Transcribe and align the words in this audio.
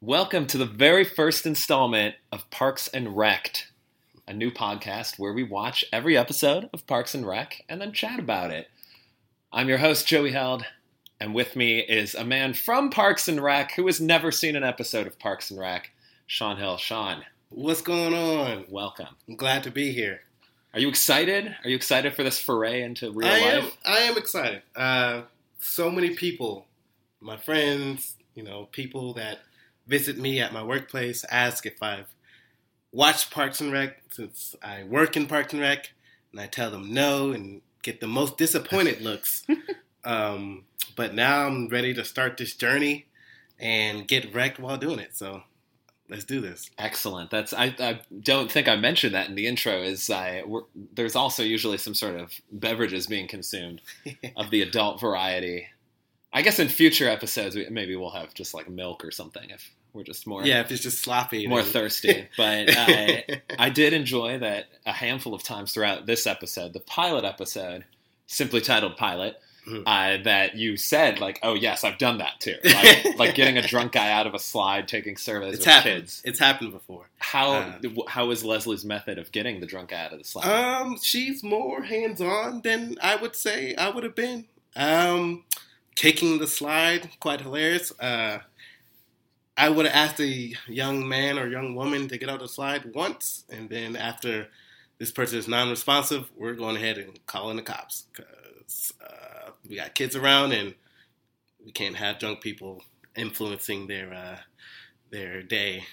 Welcome 0.00 0.46
to 0.46 0.56
the 0.56 0.64
very 0.64 1.04
first 1.04 1.44
installment 1.44 2.14
of 2.30 2.50
Parks 2.50 2.88
and 2.88 3.16
Wrecked, 3.16 3.70
a 4.26 4.32
new 4.32 4.50
podcast 4.50 5.18
where 5.18 5.34
we 5.34 5.42
watch 5.42 5.84
every 5.92 6.16
episode 6.16 6.70
of 6.72 6.86
Parks 6.86 7.14
and 7.14 7.26
Rec 7.26 7.62
and 7.68 7.78
then 7.78 7.92
chat 7.92 8.18
about 8.18 8.50
it. 8.50 8.68
I'm 9.52 9.68
your 9.68 9.78
host, 9.78 10.06
Joey 10.06 10.32
Held, 10.32 10.64
and 11.20 11.34
with 11.34 11.54
me 11.54 11.80
is 11.80 12.14
a 12.14 12.24
man 12.24 12.54
from 12.54 12.88
Parks 12.88 13.28
and 13.28 13.42
Rec 13.42 13.72
who 13.72 13.84
has 13.86 14.00
never 14.00 14.32
seen 14.32 14.56
an 14.56 14.64
episode 14.64 15.06
of 15.06 15.18
Parks 15.18 15.50
and 15.50 15.60
Rec, 15.60 15.90
Sean 16.26 16.56
Hill. 16.56 16.78
Sean, 16.78 17.24
What's 17.54 17.82
going 17.82 18.14
on? 18.14 18.64
welcome. 18.70 19.08
I'm 19.28 19.36
glad 19.36 19.62
to 19.64 19.70
be 19.70 19.92
here. 19.92 20.22
Are 20.72 20.80
you 20.80 20.88
excited? 20.88 21.54
Are 21.62 21.68
you 21.68 21.76
excited 21.76 22.14
for 22.14 22.22
this 22.22 22.40
foray 22.40 22.82
into 22.82 23.12
real 23.12 23.28
I 23.28 23.38
am. 23.38 23.64
life? 23.64 23.76
I 23.84 23.98
am 23.98 24.16
excited. 24.16 24.62
Uh, 24.74 25.22
so 25.58 25.90
many 25.90 26.14
people, 26.14 26.66
my 27.20 27.36
friends, 27.36 28.16
you 28.34 28.42
know, 28.42 28.68
people 28.72 29.12
that 29.14 29.40
visit 29.86 30.16
me 30.16 30.40
at 30.40 30.54
my 30.54 30.62
workplace 30.62 31.24
ask 31.30 31.66
if 31.66 31.82
I've 31.82 32.14
watched 32.90 33.30
Parks 33.30 33.60
and 33.60 33.70
Rec 33.70 34.02
since 34.10 34.56
I 34.62 34.84
work 34.84 35.14
in 35.18 35.26
Parks 35.26 35.52
and 35.52 35.60
Rec, 35.60 35.92
and 36.30 36.40
I 36.40 36.46
tell 36.46 36.70
them 36.70 36.94
no 36.94 37.32
and 37.32 37.60
get 37.82 38.00
the 38.00 38.06
most 38.06 38.38
disappointed 38.38 39.00
looks. 39.02 39.44
um, 40.04 40.64
but 40.96 41.14
now 41.14 41.46
I'm 41.46 41.68
ready 41.68 41.92
to 41.94 42.04
start 42.04 42.38
this 42.38 42.54
journey 42.54 43.04
and 43.58 44.08
get 44.08 44.34
wrecked 44.34 44.58
while 44.58 44.78
doing 44.78 45.00
it. 45.00 45.14
So 45.14 45.42
let's 46.12 46.24
do 46.24 46.40
this. 46.40 46.70
Excellent. 46.78 47.30
That's 47.30 47.52
I, 47.52 47.74
I 47.80 48.00
don't 48.22 48.50
think 48.50 48.68
I 48.68 48.76
mentioned 48.76 49.14
that 49.14 49.28
in 49.28 49.34
the 49.34 49.46
intro. 49.46 49.82
Is 49.82 50.08
I 50.10 50.42
we're, 50.46 50.62
there's 50.94 51.16
also 51.16 51.42
usually 51.42 51.78
some 51.78 51.94
sort 51.94 52.14
of 52.16 52.32
beverages 52.52 53.06
being 53.06 53.26
consumed 53.26 53.80
of 54.36 54.50
the 54.50 54.62
adult 54.62 55.00
variety. 55.00 55.68
I 56.32 56.42
guess 56.42 56.58
in 56.58 56.68
future 56.68 57.08
episodes 57.08 57.56
we, 57.56 57.68
maybe 57.68 57.96
we'll 57.96 58.10
have 58.10 58.32
just 58.34 58.54
like 58.54 58.68
milk 58.68 59.04
or 59.04 59.10
something 59.10 59.50
if 59.50 59.70
we're 59.92 60.04
just 60.04 60.26
more 60.26 60.44
yeah, 60.44 60.60
if 60.60 60.70
it's 60.70 60.82
just 60.82 61.02
sloppy, 61.02 61.46
more 61.46 61.62
then- 61.62 61.72
thirsty. 61.72 62.28
But 62.36 62.70
I, 62.70 63.42
I 63.58 63.70
did 63.70 63.92
enjoy 63.92 64.38
that 64.38 64.66
a 64.86 64.92
handful 64.92 65.34
of 65.34 65.42
times 65.42 65.72
throughout 65.72 66.06
this 66.06 66.26
episode, 66.26 66.72
the 66.72 66.80
pilot 66.80 67.24
episode, 67.24 67.84
simply 68.26 68.60
titled 68.60 68.96
"Pilot." 68.96 69.36
Mhm. 69.66 69.82
Uh, 69.86 70.22
that 70.24 70.56
you 70.56 70.76
said 70.76 71.20
like, 71.20 71.38
oh 71.44 71.54
yes, 71.54 71.84
I've 71.84 71.98
done 71.98 72.18
that 72.18 72.40
too, 72.40 72.56
like, 72.64 73.18
like 73.18 73.34
getting 73.36 73.58
a 73.58 73.62
drunk 73.62 73.92
guy 73.92 74.10
out 74.10 74.26
of 74.26 74.34
a 74.34 74.38
slide, 74.40 74.88
taking 74.88 75.16
surveys 75.16 75.54
it's 75.54 75.58
with 75.64 75.72
happened. 75.74 75.94
kids. 76.00 76.22
It's 76.24 76.38
happened 76.40 76.72
before. 76.72 77.08
How 77.18 77.52
Uh, 77.52 77.78
how 78.08 78.30
is 78.32 78.44
Leslie's 78.44 78.84
method 78.84 79.18
of 79.18 79.30
getting 79.30 79.60
the 79.60 79.66
drunk 79.66 79.90
guy 79.90 80.04
out 80.04 80.12
of 80.12 80.18
the 80.18 80.24
slide? 80.24 80.46
Um, 80.48 80.98
she's 81.00 81.44
more 81.44 81.82
hands 81.82 82.20
on 82.20 82.62
than 82.62 82.96
I 83.00 83.14
would 83.14 83.36
say 83.36 83.74
I 83.76 83.88
would 83.90 84.02
have 84.02 84.16
been. 84.16 84.46
Um, 84.74 85.44
kicking 85.94 86.38
the 86.38 86.48
slide, 86.48 87.10
quite 87.20 87.40
hilarious. 87.42 87.92
Uh, 88.00 88.38
I 89.56 89.68
would 89.68 89.86
have 89.86 89.94
asked 89.94 90.20
a 90.20 90.54
young 90.66 91.06
man 91.08 91.38
or 91.38 91.46
young 91.46 91.74
woman 91.76 92.08
to 92.08 92.18
get 92.18 92.28
out 92.28 92.36
of 92.36 92.40
the 92.40 92.48
slide 92.48 92.92
once, 92.94 93.44
and 93.48 93.68
then 93.68 93.94
after 93.96 94.48
this 94.98 95.10
person 95.12 95.38
is 95.38 95.46
non-responsive, 95.46 96.30
we're 96.36 96.54
going 96.54 96.74
ahead 96.76 96.98
and 96.98 97.24
calling 97.26 97.56
the 97.56 97.62
cops 97.62 98.06
because 98.12 98.92
uh, 99.06 99.31
we 99.68 99.76
got 99.76 99.94
kids 99.94 100.16
around 100.16 100.52
and 100.52 100.74
we 101.64 101.72
can't 101.72 101.96
have 101.96 102.18
drunk 102.18 102.40
people 102.40 102.82
influencing 103.16 103.86
their 103.86 104.12
uh, 104.12 104.38
their 105.10 105.42
day. 105.42 105.84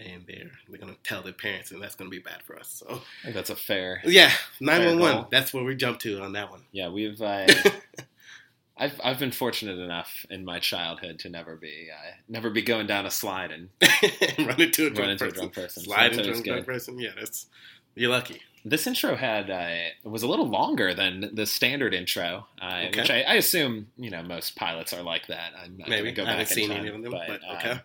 And 0.00 0.24
they're 0.26 0.50
they're 0.68 0.80
gonna 0.80 0.96
tell 1.04 1.22
their 1.22 1.32
parents, 1.32 1.70
and 1.70 1.80
that's 1.80 1.94
gonna 1.94 2.10
be 2.10 2.18
bad 2.18 2.42
for 2.44 2.58
us. 2.58 2.68
So 2.84 3.00
I 3.20 3.22
think 3.22 3.34
that's 3.36 3.50
a 3.50 3.56
fair. 3.56 4.00
yeah, 4.04 4.32
nine 4.60 4.84
one 4.84 4.98
one. 4.98 5.26
That's 5.30 5.54
where 5.54 5.62
we 5.62 5.76
jump 5.76 6.00
to 6.00 6.20
on 6.20 6.32
that 6.32 6.50
one. 6.50 6.62
Yeah, 6.72 6.88
we've. 6.88 7.22
Uh, 7.22 7.46
I've 8.76 9.00
I've 9.04 9.20
been 9.20 9.30
fortunate 9.30 9.78
enough 9.78 10.26
in 10.30 10.44
my 10.44 10.58
childhood 10.58 11.20
to 11.20 11.28
never 11.28 11.54
be 11.54 11.88
uh, 11.92 12.10
never 12.28 12.50
be 12.50 12.60
going 12.60 12.88
down 12.88 13.06
a 13.06 13.10
slide 13.10 13.52
and 13.52 13.68
Run 14.48 14.60
into 14.60 14.88
a 14.88 14.90
drunk 14.90 14.98
Run 14.98 15.10
into 15.10 15.24
a 15.24 15.28
person. 15.28 15.32
drunk 15.38 15.54
person. 15.54 15.82
Slide 15.84 16.14
So 16.14 16.20
into 16.22 16.40
a 16.40 16.42
drunk 16.42 16.66
person. 16.66 16.98
Yeah, 16.98 17.10
that's 17.16 17.46
you're 17.94 18.10
lucky. 18.10 18.42
This 18.66 18.86
intro 18.86 19.14
had 19.14 19.50
uh, 19.50 20.08
was 20.08 20.22
a 20.22 20.26
little 20.26 20.48
longer 20.48 20.94
than 20.94 21.30
the 21.34 21.44
standard 21.44 21.92
intro, 21.92 22.46
uh, 22.62 22.84
Okay. 22.88 23.00
which 23.00 23.10
I, 23.10 23.20
I 23.22 23.34
assume 23.34 23.88
you 23.98 24.08
know 24.10 24.22
most 24.22 24.56
pilots 24.56 24.92
are 24.94 25.02
like 25.02 25.26
that. 25.26 25.52
I'm 25.62 25.76
not 25.76 25.88
Maybe 25.88 26.12
go 26.12 26.22
I 26.22 26.26
back 26.26 26.32
haven't 26.38 26.54
seen 26.54 26.68
time, 26.70 26.78
any 26.78 26.88
of 26.88 27.02
them, 27.02 27.10
but, 27.12 27.40
uh, 27.46 27.56
okay. 27.56 27.80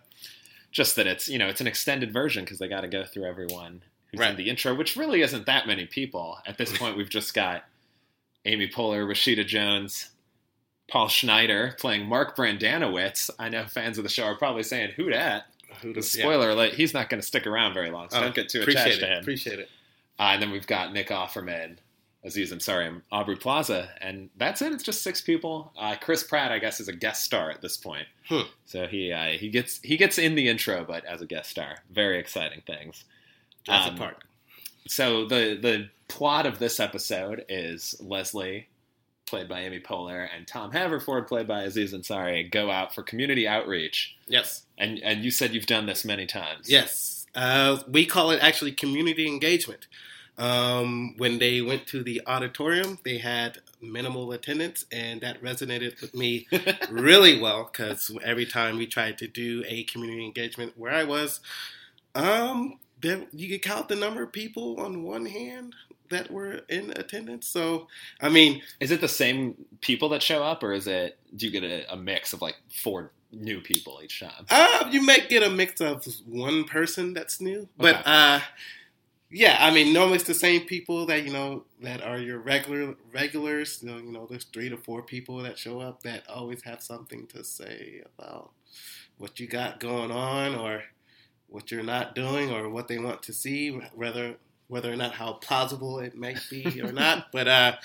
just 0.70 0.96
that 0.96 1.06
it's 1.06 1.28
you 1.28 1.38
know 1.38 1.48
it's 1.48 1.60
an 1.60 1.66
extended 1.66 2.12
version 2.12 2.44
because 2.44 2.58
they 2.58 2.68
got 2.68 2.80
to 2.80 2.88
go 2.88 3.04
through 3.04 3.24
everyone 3.24 3.82
who's 4.10 4.20
in 4.20 4.36
the 4.36 4.48
intro, 4.48 4.74
which 4.74 4.96
really 4.96 5.20
isn't 5.20 5.44
that 5.46 5.66
many 5.66 5.84
people 5.84 6.38
at 6.46 6.56
this 6.56 6.76
point. 6.76 6.96
We've 6.96 7.10
just 7.10 7.34
got 7.34 7.64
Amy 8.46 8.66
Poehler, 8.66 9.06
Rashida 9.06 9.46
Jones, 9.46 10.10
Paul 10.88 11.08
Schneider 11.08 11.76
playing 11.78 12.06
Mark 12.06 12.34
Brendanawicz. 12.36 13.28
I 13.38 13.50
know 13.50 13.66
fans 13.66 13.98
of 13.98 14.04
the 14.04 14.10
show 14.10 14.24
are 14.24 14.34
probably 14.34 14.62
saying, 14.62 14.92
"Who 14.96 15.10
dat?" 15.10 15.44
Who 15.82 15.92
does- 15.92 16.16
yeah. 16.16 16.22
Spoiler 16.24 16.48
alert: 16.50 16.72
He's 16.72 16.94
not 16.94 17.10
going 17.10 17.20
to 17.20 17.26
stick 17.26 17.46
around 17.46 17.74
very 17.74 17.90
long, 17.90 18.08
so 18.08 18.16
Oh, 18.18 18.22
don't 18.22 18.34
get 18.34 18.48
too 18.48 18.62
attached 18.62 18.96
it. 18.96 19.00
to 19.00 19.06
him. 19.06 19.20
Appreciate 19.20 19.58
it. 19.58 19.68
Uh, 20.20 20.32
and 20.34 20.42
then 20.42 20.50
we've 20.50 20.66
got 20.66 20.92
Nick 20.92 21.08
Offerman, 21.08 21.78
Aziz 22.22 22.52
Ansari, 22.52 23.00
Aubrey 23.10 23.36
Plaza, 23.36 23.88
and 24.02 24.28
that's 24.36 24.60
it. 24.60 24.70
It's 24.72 24.82
just 24.84 25.00
six 25.02 25.22
people. 25.22 25.72
Uh, 25.78 25.96
Chris 25.98 26.22
Pratt, 26.22 26.52
I 26.52 26.58
guess, 26.58 26.78
is 26.78 26.88
a 26.88 26.92
guest 26.92 27.24
star 27.24 27.50
at 27.50 27.62
this 27.62 27.78
point, 27.78 28.06
Hmm. 28.28 28.42
so 28.66 28.86
he 28.86 29.10
uh, 29.12 29.28
he 29.30 29.48
gets 29.48 29.80
he 29.82 29.96
gets 29.96 30.18
in 30.18 30.34
the 30.34 30.48
intro, 30.48 30.84
but 30.84 31.04
as 31.06 31.22
a 31.22 31.26
guest 31.26 31.48
star. 31.50 31.78
Very 31.90 32.18
exciting 32.18 32.60
things. 32.66 33.04
Jurassic 33.64 33.92
Um, 33.92 33.98
part. 33.98 34.16
So 34.86 35.24
the 35.26 35.58
the 35.60 35.88
plot 36.08 36.44
of 36.46 36.58
this 36.58 36.78
episode 36.80 37.44
is 37.48 37.94
Leslie, 38.00 38.66
played 39.26 39.48
by 39.48 39.60
Amy 39.60 39.80
Poehler, 39.80 40.28
and 40.36 40.46
Tom 40.46 40.72
Haverford, 40.72 41.26
played 41.28 41.46
by 41.48 41.62
Aziz 41.62 41.94
Ansari, 41.94 42.50
go 42.50 42.70
out 42.70 42.94
for 42.94 43.02
community 43.02 43.48
outreach. 43.48 44.16
Yes. 44.26 44.66
And 44.76 44.98
and 45.00 45.24
you 45.24 45.30
said 45.30 45.54
you've 45.54 45.66
done 45.66 45.86
this 45.86 46.04
many 46.04 46.26
times. 46.26 46.68
Yes. 46.68 47.19
Uh, 47.34 47.78
we 47.88 48.06
call 48.06 48.30
it 48.30 48.42
actually 48.42 48.72
community 48.72 49.26
engagement. 49.26 49.86
Um, 50.38 51.14
when 51.18 51.38
they 51.38 51.60
went 51.60 51.86
to 51.88 52.02
the 52.02 52.22
auditorium, 52.26 52.98
they 53.04 53.18
had 53.18 53.58
minimal 53.82 54.32
attendance, 54.32 54.86
and 54.90 55.20
that 55.20 55.42
resonated 55.42 56.00
with 56.00 56.14
me 56.14 56.48
really 56.90 57.38
well 57.38 57.68
because 57.70 58.10
every 58.24 58.46
time 58.46 58.78
we 58.78 58.86
tried 58.86 59.18
to 59.18 59.26
do 59.28 59.62
a 59.66 59.84
community 59.84 60.24
engagement 60.24 60.72
where 60.78 60.92
I 60.92 61.04
was, 61.04 61.40
um, 62.14 62.78
there, 63.00 63.26
you 63.32 63.48
could 63.48 63.62
count 63.62 63.88
the 63.88 63.96
number 63.96 64.22
of 64.22 64.32
people 64.32 64.80
on 64.80 65.02
one 65.02 65.26
hand 65.26 65.74
that 66.08 66.30
were 66.30 66.60
in 66.68 66.90
attendance. 66.96 67.46
So, 67.46 67.86
I 68.20 68.28
mean, 68.28 68.62
Is 68.80 68.90
it 68.90 69.00
the 69.00 69.08
same 69.08 69.54
people 69.80 70.08
that 70.10 70.22
show 70.22 70.42
up, 70.42 70.62
or 70.62 70.72
is 70.72 70.86
it 70.86 71.18
do 71.36 71.46
you 71.46 71.52
get 71.52 71.64
a, 71.64 71.92
a 71.92 71.96
mix 71.96 72.32
of 72.32 72.42
like 72.42 72.56
four 72.68 73.12
new 73.32 73.60
people 73.60 74.00
each 74.02 74.20
time? 74.20 74.46
Uh, 74.50 74.88
you 74.90 75.02
might 75.02 75.28
get 75.28 75.42
a 75.42 75.50
mix 75.50 75.80
of 75.80 76.04
one 76.26 76.64
person 76.64 77.14
that's 77.14 77.40
new, 77.40 77.68
but 77.76 77.96
Okay. 77.96 78.02
uh, 78.06 78.40
yeah, 79.32 79.58
I 79.60 79.70
mean, 79.72 79.92
normally 79.92 80.16
it's 80.16 80.24
the 80.26 80.34
same 80.34 80.62
people 80.62 81.06
that 81.06 81.24
you 81.24 81.32
know 81.32 81.64
that 81.82 82.02
are 82.02 82.18
your 82.18 82.38
regular 82.38 82.96
regulars. 83.12 83.80
You 83.82 83.90
know, 83.90 83.98
you 83.98 84.10
know, 84.12 84.26
there's 84.28 84.44
three 84.44 84.68
to 84.68 84.76
four 84.76 85.02
people 85.02 85.38
that 85.42 85.58
show 85.58 85.80
up 85.80 86.02
that 86.02 86.28
always 86.28 86.62
have 86.64 86.82
something 86.82 87.26
to 87.28 87.44
say 87.44 88.02
about 88.18 88.50
what 89.18 89.38
you 89.38 89.46
got 89.46 89.78
going 89.78 90.10
on, 90.10 90.56
or 90.56 90.82
what 91.48 91.70
you're 91.70 91.82
not 91.84 92.14
doing, 92.16 92.50
or 92.50 92.68
what 92.68 92.88
they 92.88 92.98
want 92.98 93.22
to 93.24 93.32
see, 93.32 93.70
whether 93.94 94.36
whether 94.66 94.92
or 94.92 94.96
not 94.96 95.12
how 95.12 95.34
plausible 95.34 96.00
it 96.00 96.16
might 96.16 96.40
be 96.50 96.80
or 96.82 96.92
not. 97.04 97.30
But 97.32 97.46
uh, 97.48 97.76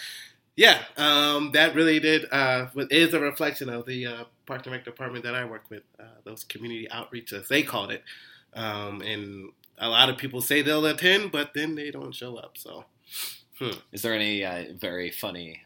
yeah, 0.56 0.84
um, 0.98 1.52
that 1.52 1.76
really 1.76 2.00
did 2.00 2.26
uh, 2.32 2.68
is 2.90 3.14
a 3.14 3.20
reflection 3.20 3.70
of 3.70 3.86
the 3.86 4.06
uh, 4.06 4.24
Park 4.46 4.66
and 4.66 4.74
Rec 4.74 4.86
department 4.86 5.24
that 5.26 5.36
I 5.36 5.46
work 5.46 5.64
with. 5.70 5.84
Uh, 6.00 6.04
those 6.24 6.44
community 6.44 6.90
outreach, 6.90 7.34
as 7.34 7.48
they 7.48 7.64
called 7.64 7.92
it, 7.92 8.04
um, 8.54 9.02
and 9.02 9.52
a 9.78 9.90
lot 9.90 10.10
of 10.10 10.18
people 10.18 10.42
say 10.42 10.62
they'll 10.62 10.86
attend, 10.86 11.32
but 11.32 11.54
then 11.54 11.76
they 11.76 11.92
don't 11.92 12.14
show 12.14 12.38
up. 12.38 12.58
So 12.58 12.86
Is 13.92 14.02
there 14.02 14.14
any 14.14 14.44
uh, 14.44 14.66
very 14.80 15.12
funny 15.12 15.62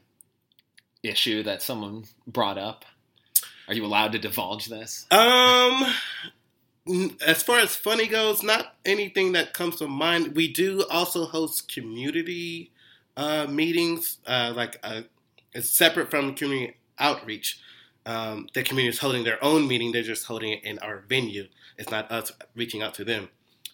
issue 1.03 1.43
that 1.43 1.61
someone 1.61 2.05
brought 2.27 2.57
up? 2.57 2.85
Are 3.67 3.73
you 3.73 3.85
allowed 3.85 4.11
to 4.13 4.19
divulge 4.19 4.65
this? 4.67 5.05
Um, 5.11 5.85
as 7.25 7.43
far 7.43 7.59
as 7.59 7.75
funny 7.75 8.07
goes, 8.07 8.41
not 8.41 8.75
anything 8.85 9.33
that 9.33 9.53
comes 9.53 9.75
to 9.77 9.87
mind. 9.87 10.35
We 10.35 10.51
do 10.51 10.85
also 10.89 11.25
host 11.25 11.71
community 11.71 12.71
uh, 13.19 13.45
meetings, 13.47 14.19
uh, 14.25 14.53
like 14.55 14.79
uh, 14.81 15.01
it's 15.53 15.69
separate 15.69 16.09
from 16.09 16.33
community 16.35 16.77
outreach. 16.97 17.59
Um, 18.05 18.47
the 18.53 18.63
community 18.63 18.95
is 18.95 18.99
holding 18.99 19.25
their 19.25 19.43
own 19.43 19.67
meeting; 19.67 19.91
they're 19.91 20.03
just 20.03 20.25
holding 20.25 20.53
it 20.53 20.63
in 20.63 20.79
our 20.79 21.03
venue. 21.09 21.47
It's 21.77 21.91
not 21.91 22.09
us 22.11 22.31
reaching 22.55 22.81
out 22.81 22.93
to 22.95 23.03
them. 23.03 23.27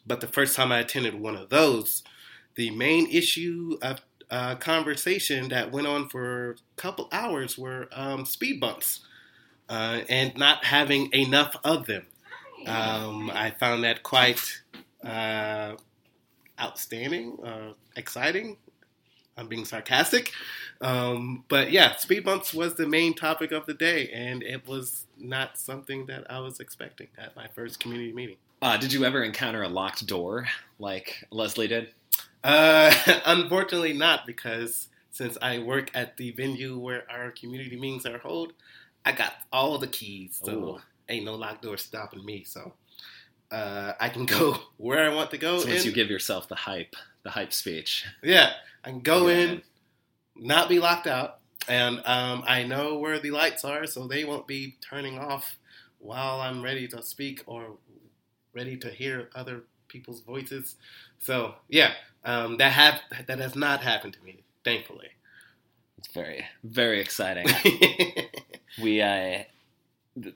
But 0.06 0.22
the 0.22 0.28
first 0.28 0.56
time 0.56 0.72
I 0.72 0.80
attended 0.80 1.14
one 1.14 1.36
of 1.36 1.50
those, 1.50 2.04
the 2.56 2.72
main 2.72 3.08
issue 3.10 3.78
of 3.84 4.02
uh, 4.32 4.56
conversation 4.56 5.50
that 5.50 5.72
went 5.72 5.86
on 5.86 6.10
for 6.10 6.52
a 6.52 6.56
couple 6.76 7.08
hours 7.12 7.56
were 7.56 7.88
um, 7.92 8.26
speed 8.26 8.60
bumps 8.60 9.02
uh, 9.70 10.02
and 10.10 10.36
not 10.38 10.66
having 10.66 11.14
enough 11.14 11.56
of 11.64 11.86
them. 11.86 12.08
Um, 12.66 13.30
I 13.32 13.52
found 13.52 13.84
that 13.84 14.02
quite 14.02 14.42
uh, 15.04 15.76
outstanding, 16.60 17.38
uh, 17.44 17.74
exciting. 17.96 18.58
I'm 19.38 19.48
being 19.48 19.66
sarcastic. 19.66 20.32
Um, 20.82 21.44
but 21.48 21.72
yeah, 21.72 21.96
speed 21.98 22.24
bumps 22.24 22.54
was 22.54 22.76
the 22.76 22.88
main 22.88 23.14
topic 23.14 23.52
of 23.52 23.66
the 23.66 23.74
day, 23.74 24.10
and 24.14 24.44
it 24.44 24.68
was 24.68 25.06
not 25.18 25.58
something 25.58 26.06
that 26.08 26.30
I 26.30 26.40
was 26.40 26.60
expecting 26.60 27.08
at 27.18 27.36
my 27.36 27.48
first 27.48 27.80
community 27.80 28.14
meeting. 28.14 28.38
Uh, 28.62 28.78
did 28.78 28.94
you 28.94 29.04
ever 29.06 29.24
encounter 29.24 29.64
a 29.64 29.68
locked 29.70 30.06
door 30.08 30.48
like 30.80 31.26
Leslie 31.32 31.68
did? 31.68 31.90
Uh, 32.44 32.94
unfortunately, 33.26 33.94
not 33.94 34.26
because 34.26 34.88
since 35.12 35.38
I 35.42 35.60
work 35.60 35.92
at 35.94 36.18
the 36.18 36.32
venue 36.32 36.78
where 36.78 37.04
our 37.10 37.32
community 37.32 37.76
meetings 37.78 38.06
are 38.06 38.18
held, 38.20 38.54
I 39.06 39.12
got 39.12 39.34
all 39.52 39.78
the 39.78 39.88
keys, 39.88 40.40
so 40.44 40.52
Ooh. 40.54 40.80
ain't 41.10 41.26
no 41.26 41.36
locked 41.36 41.62
door 41.62 41.78
stopping 41.78 42.26
me. 42.26 42.44
So 42.44 42.74
uh, 43.52 43.94
I 44.00 44.10
can 44.10 44.26
go 44.26 44.58
where 44.78 45.10
I 45.10 45.14
want 45.14 45.32
to 45.32 45.38
go. 45.38 45.60
So 45.60 45.68
once 45.68 45.78
and- 45.80 45.86
you 45.86 45.92
give 45.92 46.10
yourself 46.10 46.48
the 46.48 46.56
hype, 46.56 46.96
the 47.24 47.30
hype 47.30 47.54
speech. 47.54 48.06
yeah, 48.24 48.54
I 48.86 48.90
can 48.90 49.00
go 49.02 49.28
Yeah. 49.28 49.36
in, 49.38 49.62
not 50.36 50.70
be 50.70 50.80
locked 50.80 51.08
out, 51.08 51.40
and 51.68 52.02
um, 52.06 52.44
I 52.48 52.64
know 52.64 52.98
where 53.00 53.20
the 53.20 53.32
lights 53.32 53.66
are, 53.66 53.86
so 53.88 54.08
they 54.08 54.24
won't 54.24 54.48
be 54.48 54.78
turning 54.82 55.18
off 55.18 55.58
while 56.00 56.40
I'm 56.40 56.62
ready 56.62 56.88
to 56.90 57.02
speak 57.02 57.42
or 57.48 57.78
ready 58.54 58.78
to 58.78 58.90
hear 58.90 59.30
other 59.36 59.64
people's 59.88 60.22
voices. 60.22 60.76
So 61.20 61.56
yeah, 61.68 61.94
um, 62.24 62.58
that 62.58 62.74
have 62.74 63.00
that 63.28 63.40
has 63.40 63.56
not 63.56 63.82
happened 63.82 64.14
to 64.14 64.24
me, 64.24 64.44
thankfully. 64.64 65.10
It's 65.98 66.10
very, 66.10 66.46
very 66.64 67.00
exciting. 67.02 67.48
we 68.82 69.02
uh, 69.02 69.44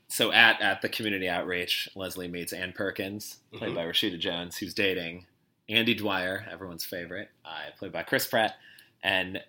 so 0.07 0.31
at 0.31 0.61
at 0.61 0.81
the 0.81 0.89
community 0.89 1.29
outreach, 1.29 1.89
Leslie 1.95 2.27
meets 2.27 2.53
Ann 2.53 2.73
Perkins, 2.73 3.37
played 3.53 3.71
Mhm. 3.73 3.75
by 3.75 3.83
Rashida 3.85 4.17
Jones, 4.19 4.57
who's 4.57 4.73
dating 4.73 5.27
Andy 5.69 5.93
Dwyer, 5.93 6.45
everyone's 6.51 6.83
favorite, 6.83 7.29
uh, 7.45 7.71
played 7.77 7.91
by 7.91 8.03
Chris 8.03 8.27
Pratt, 8.27 8.55
and 9.03 9.41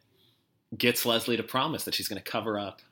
gets 0.77 1.05
Leslie 1.05 1.37
to 1.37 1.43
promise 1.43 1.85
that 1.85 1.95
she's 1.95 2.09
going 2.09 2.23
to 2.23 2.31
cover 2.31 2.59
up 2.59 2.83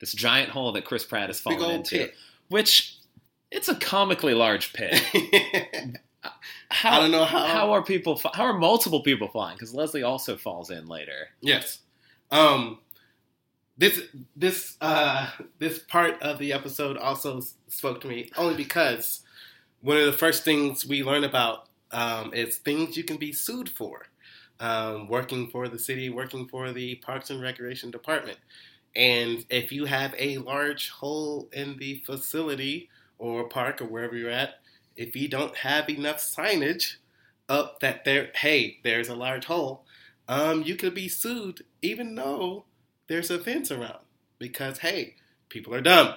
this 0.00 0.12
giant 0.12 0.50
hole 0.50 0.72
that 0.72 0.84
Chris 0.84 1.04
Pratt 1.04 1.28
has 1.28 1.40
fallen 1.40 1.70
into, 1.70 1.98
pit. 1.98 2.14
which 2.48 2.96
it's 3.50 3.68
a 3.68 3.74
comically 3.74 4.34
large 4.34 4.72
pit. 4.72 5.00
How 6.70 6.98
I 6.98 7.00
don't 7.02 7.10
know 7.10 7.24
how. 7.24 7.44
how 7.44 7.72
are 7.72 7.82
people? 7.82 8.20
How 8.32 8.44
are 8.44 8.58
multiple 8.58 9.02
people 9.02 9.28
falling? 9.28 9.56
Because 9.56 9.74
Leslie 9.74 10.02
also 10.02 10.36
falls 10.36 10.70
in 10.70 10.86
later. 10.86 11.28
Yes. 11.42 11.80
Um 12.30 12.78
this 13.76 14.00
this 14.34 14.76
uh 14.80 15.30
this 15.58 15.80
part 15.80 16.20
of 16.22 16.38
the 16.38 16.52
episode 16.52 16.96
also 16.96 17.42
spoke 17.68 18.00
to 18.00 18.08
me 18.08 18.30
only 18.36 18.54
because 18.54 19.20
one 19.82 19.98
of 19.98 20.06
the 20.06 20.12
first 20.14 20.44
things 20.44 20.86
we 20.86 21.02
learn 21.02 21.24
about 21.24 21.68
um, 21.94 22.34
is 22.34 22.56
things 22.58 22.96
you 22.96 23.04
can 23.04 23.16
be 23.16 23.32
sued 23.32 23.70
for. 23.70 24.08
Um, 24.60 25.08
working 25.08 25.48
for 25.48 25.68
the 25.68 25.78
city, 25.78 26.10
working 26.10 26.46
for 26.46 26.72
the 26.72 26.96
Parks 26.96 27.30
and 27.30 27.40
Recreation 27.40 27.90
Department. 27.90 28.38
And 28.94 29.44
if 29.50 29.72
you 29.72 29.86
have 29.86 30.14
a 30.16 30.38
large 30.38 30.90
hole 30.90 31.48
in 31.52 31.76
the 31.78 32.02
facility 32.06 32.88
or 33.18 33.48
park 33.48 33.80
or 33.80 33.86
wherever 33.86 34.16
you're 34.16 34.30
at, 34.30 34.60
if 34.96 35.16
you 35.16 35.28
don't 35.28 35.56
have 35.56 35.88
enough 35.88 36.18
signage 36.18 36.96
up 37.48 37.80
that 37.80 38.04
there, 38.04 38.30
hey, 38.36 38.78
there's 38.84 39.08
a 39.08 39.16
large 39.16 39.46
hole, 39.46 39.84
um, 40.28 40.62
you 40.62 40.76
could 40.76 40.94
be 40.94 41.08
sued 41.08 41.64
even 41.82 42.14
though 42.14 42.64
there's 43.08 43.30
a 43.30 43.38
fence 43.38 43.70
around 43.70 44.04
because 44.38 44.78
hey, 44.78 45.16
people 45.48 45.74
are 45.74 45.80
dumb, 45.80 46.14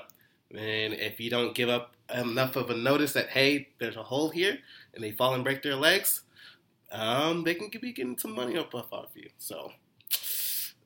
and 0.52 0.94
if 0.94 1.20
you 1.20 1.30
don't 1.30 1.56
give 1.56 1.70
up 1.70 1.94
enough 2.14 2.56
of 2.56 2.70
a 2.70 2.76
notice 2.76 3.14
that 3.14 3.30
hey, 3.30 3.70
there's 3.80 3.98
a 3.98 4.04
hole 4.04 4.30
here, 4.30 4.58
and 4.94 5.04
they 5.04 5.12
fall 5.12 5.34
and 5.34 5.44
break 5.44 5.62
their 5.64 5.76
legs, 5.76 6.24
um, 6.92 7.44
they 7.44 7.54
can 7.54 7.70
be 7.82 7.94
getting 7.94 8.18
some 8.18 8.34
money 8.34 8.58
up 8.58 8.74
off 8.74 8.92
of 8.92 9.10
you. 9.16 9.30
So 9.38 9.72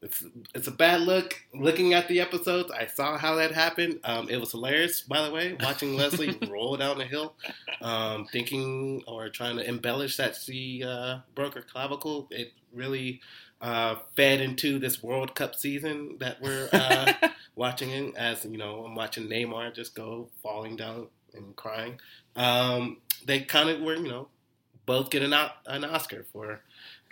it's 0.01 0.23
it's 0.55 0.67
a 0.67 0.71
bad 0.71 1.01
look. 1.01 1.35
Looking 1.53 1.93
at 1.93 2.07
the 2.07 2.21
episodes, 2.21 2.71
I 2.71 2.87
saw 2.87 3.17
how 3.17 3.35
that 3.35 3.51
happened. 3.51 3.99
Um, 4.03 4.29
it 4.29 4.37
was 4.37 4.51
hilarious, 4.51 5.01
by 5.01 5.23
the 5.23 5.31
way, 5.31 5.55
watching 5.59 5.95
Leslie 5.95 6.37
roll 6.49 6.75
down 6.75 6.97
the 6.97 7.05
hill, 7.05 7.35
um, 7.81 8.25
thinking 8.25 9.03
or 9.07 9.29
trying 9.29 9.57
to 9.57 9.67
embellish 9.67 10.17
that 10.17 10.35
she 10.35 10.83
uh, 10.83 11.19
broke 11.35 11.53
her 11.53 11.61
clavicle. 11.61 12.27
It 12.31 12.53
really 12.73 13.21
uh, 13.61 13.95
fed 14.15 14.41
into 14.41 14.79
this 14.79 15.03
World 15.03 15.35
Cup 15.35 15.55
season 15.55 16.17
that 16.19 16.41
we're 16.41 16.67
uh, 16.73 17.13
watching 17.55 17.89
in. 17.91 18.15
As 18.15 18.45
you 18.45 18.57
know, 18.57 18.85
I'm 18.85 18.95
watching 18.95 19.27
Neymar 19.27 19.73
just 19.73 19.95
go 19.95 20.29
falling 20.41 20.75
down 20.75 21.07
and 21.33 21.55
crying. 21.55 21.99
Um, 22.35 22.97
they 23.25 23.41
kind 23.41 23.69
of 23.69 23.81
were, 23.81 23.95
you 23.95 24.07
know, 24.09 24.27
both 24.85 25.09
get 25.09 25.21
an, 25.23 25.33
an 25.65 25.85
Oscar 25.85 26.25
for 26.33 26.61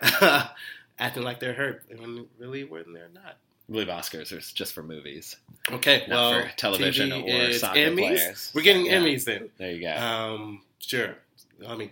acting 0.98 1.22
like 1.22 1.40
they're 1.40 1.54
hurt 1.54 1.84
when 1.96 2.26
really 2.38 2.64
when 2.64 2.92
they're 2.92 3.08
not. 3.12 3.36
I 3.68 3.72
believe 3.72 3.88
Oscars 3.88 4.32
are 4.32 4.40
just 4.40 4.72
for 4.72 4.82
movies, 4.82 5.36
Okay, 5.70 6.04
well, 6.08 6.42
for 6.42 6.48
television 6.56 7.10
TV 7.10 7.50
or 7.50 7.52
soccer 7.52 7.78
Emmys. 7.78 7.96
players. 7.98 8.52
We're 8.52 8.62
getting 8.62 8.86
Yeah. 8.86 8.94
Emmys 9.00 9.24
then. 9.24 9.48
There 9.58 9.70
you 9.70 9.80
go. 9.82 9.94
Um, 9.94 10.62
sure. 10.80 11.14
I 11.68 11.76
mean, 11.76 11.90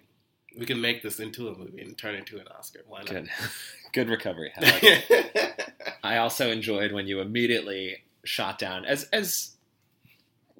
we 0.59 0.67
can 0.67 0.81
make 0.81 1.03
this 1.05 1.21
into 1.21 1.47
a 1.49 1.57
movie 1.57 1.81
and 1.81 1.97
turn 1.97 2.17
it 2.17 2.19
into 2.19 2.39
an 2.41 2.49
Oscar. 2.59 2.81
Why 2.89 2.99
not? 3.01 3.09
Good, 3.11 3.29
good 3.93 4.09
recovery. 4.09 4.51
I. 4.57 5.05
I 6.03 6.17
also 6.19 6.51
enjoyed 6.51 6.93
when 6.93 7.07
you 7.07 7.21
immediately 7.21 8.03
shot 8.29 8.59
down 8.59 8.85
as 8.85 9.05
as. 9.13 9.55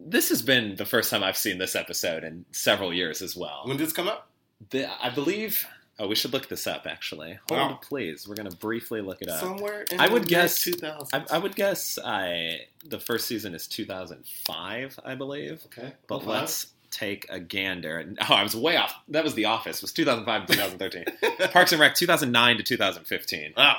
This 0.01 0.29
has 0.29 0.43
been 0.43 0.77
the 0.77 0.85
first 0.87 1.11
time 1.11 1.25
I've 1.25 1.37
seen 1.37 1.59
this 1.59 1.75
episode 1.75 2.23
in 2.23 2.45
several 2.53 2.95
years 2.95 3.21
as 3.21 3.37
well. 3.37 3.63
when 3.65 3.77
did 3.77 3.85
this 3.87 3.93
come 3.93 4.07
up? 4.09 4.31
The, 4.71 4.89
I 5.03 5.11
believe. 5.11 5.67
Oh, 6.01 6.07
we 6.07 6.15
should 6.15 6.33
look 6.33 6.49
this 6.49 6.69
up. 6.69 6.87
Actually, 6.87 7.41
hold 7.49 7.61
Wow. 7.61 7.81
please. 7.83 8.29
We're 8.29 8.37
gonna 8.37 8.53
briefly 8.53 9.01
look 9.01 9.21
it 9.23 9.29
up. 9.29 9.41
Somewhere 9.41 9.85
in 9.91 9.99
I 9.99 10.09
would 10.09 10.23
the 10.23 10.29
guess-. 10.29 10.69
I, 11.13 11.25
I 11.33 11.39
would 11.39 11.57
guess 11.57 11.99
I 12.05 12.61
the 12.85 13.01
first 13.01 13.27
season 13.27 13.55
is 13.57 13.67
2005, 13.67 15.01
I 15.05 15.15
believe. 15.17 15.63
Okay, 15.67 15.93
But 16.07 16.25
let's 16.27 16.69
take 16.93 17.27
a 17.29 17.41
gander. 17.41 18.15
Oh, 18.29 18.35
I 18.35 18.43
was 18.45 18.55
way 18.55 18.77
off. 18.77 18.95
That 19.09 19.25
was 19.25 19.35
The 19.35 19.47
Office. 19.47 19.79
It 19.79 19.83
was 19.83 19.93
2005 19.93 20.47
to 20.47 20.53
2013. 20.55 21.49
Parks 21.53 21.73
and 21.73 21.81
Rec 21.81 21.95
2009 21.97 22.57
to 22.59 22.63
2015. 22.63 23.55
Wow. 23.57 23.77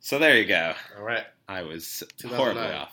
So 0.00 0.18
there 0.18 0.36
you 0.36 0.46
go. 0.46 0.74
All 0.98 1.04
right. 1.04 1.24
I 1.48 1.62
was 1.62 2.02
horribly 2.26 2.62
off. 2.62 2.92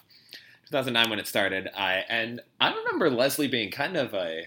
2009 0.70 1.10
when 1.10 1.20
it 1.20 1.28
started. 1.28 1.70
I 1.76 2.04
and 2.10 2.42
I 2.60 2.74
remember 2.74 3.10
Leslie 3.10 3.48
being 3.48 3.72
kind 3.72 3.96
of 3.98 4.14
a 4.14 4.46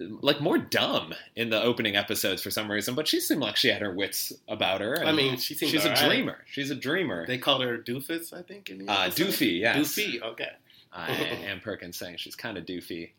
like 0.00 0.40
more 0.40 0.58
dumb 0.58 1.12
in 1.34 1.50
the 1.50 1.60
opening 1.60 1.96
episodes 1.96 2.40
for 2.40 2.50
some 2.52 2.70
reason, 2.70 2.94
but 2.94 3.08
she 3.08 3.18
seemed 3.20 3.40
like 3.40 3.56
she 3.56 3.68
had 3.68 3.82
her 3.82 3.92
wits 3.92 4.32
about 4.46 4.80
her. 4.80 5.04
I 5.04 5.10
mean, 5.12 5.36
she 5.38 5.54
seems 5.54 5.72
she's 5.72 5.84
a 5.84 5.88
right. 5.90 5.98
dreamer. 6.08 6.38
She's 6.46 6.70
a 6.70 6.76
dreamer. 6.76 7.26
They 7.26 7.36
called 7.38 7.62
her 7.62 7.78
Doofus, 7.78 8.32
I 8.32 8.42
think. 8.42 8.70
In 8.70 8.78
the 8.86 8.92
Uh, 8.92 9.08
doofy, 9.10 9.58
yes. 9.60 9.76
Doofy. 9.76 10.22
Okay. 10.22 10.50
uh, 10.92 10.96
Ann 11.00 11.58
Perkins 11.60 11.98
saying 11.98 12.18
she's 12.18 12.36
kind 12.36 12.56
of 12.56 12.64
doofy. 12.64 13.10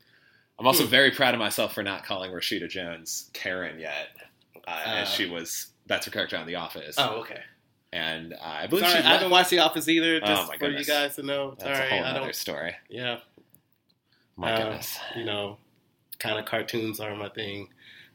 I'm 0.58 0.68
also 0.68 0.84
Hmm. 0.86 0.90
very 0.90 1.12
proud 1.12 1.34
of 1.34 1.40
myself 1.40 1.74
for 1.74 1.84
not 1.84 2.06
calling 2.06 2.32
Rashida 2.32 2.70
Jones 2.70 3.30
Karen 3.34 3.78
yet, 3.80 4.08
uh, 4.66 4.72
Uh, 4.72 4.82
as 4.86 5.10
she 5.10 5.26
was. 5.26 5.68
That's 5.86 6.06
her 6.06 6.12
character 6.12 6.38
on 6.38 6.48
The 6.48 6.56
Office, 6.56 6.96
Oh, 6.98 7.20
okay. 7.22 7.42
And 7.92 8.34
uh, 8.34 8.38
I 8.42 8.68
believe 8.68 8.86
Sorry, 8.86 9.02
she. 9.02 9.08
I 9.08 9.14
haven't 9.14 9.32
watched 9.32 9.50
The 9.50 9.60
Office 9.60 9.88
either. 9.88 10.20
Oh, 10.24 10.28
Just 10.28 10.48
my 10.50 10.58
for 10.58 10.70
you 10.70 10.86
guys 10.86 11.16
to 11.16 11.24
know. 11.24 11.56
that's 11.60 11.64
Sorry, 11.78 11.88
a 11.88 11.90
whole 11.92 12.04
I 12.04 12.10
other 12.10 12.20
don't. 12.22 12.36
story. 12.36 12.76
Yeah. 12.90 13.18
My 14.36 14.54
Uh, 14.54 14.58
goodness. 14.64 14.98
You 15.16 15.26
know, 15.26 15.58
kind 16.20 16.38
of 16.40 16.46
cartoons 16.46 17.00
are 17.00 17.16
my 17.16 17.30
thing, 17.30 17.70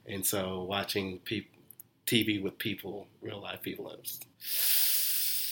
and 0.07 0.25
so 0.25 0.63
watching 0.63 1.19
peop- 1.21 1.51
TV 2.07 2.43
with 2.43 2.59
people, 2.59 3.07
real 3.23 3.41
life 3.41 3.63
people, 3.63 3.91
is- 4.03 4.21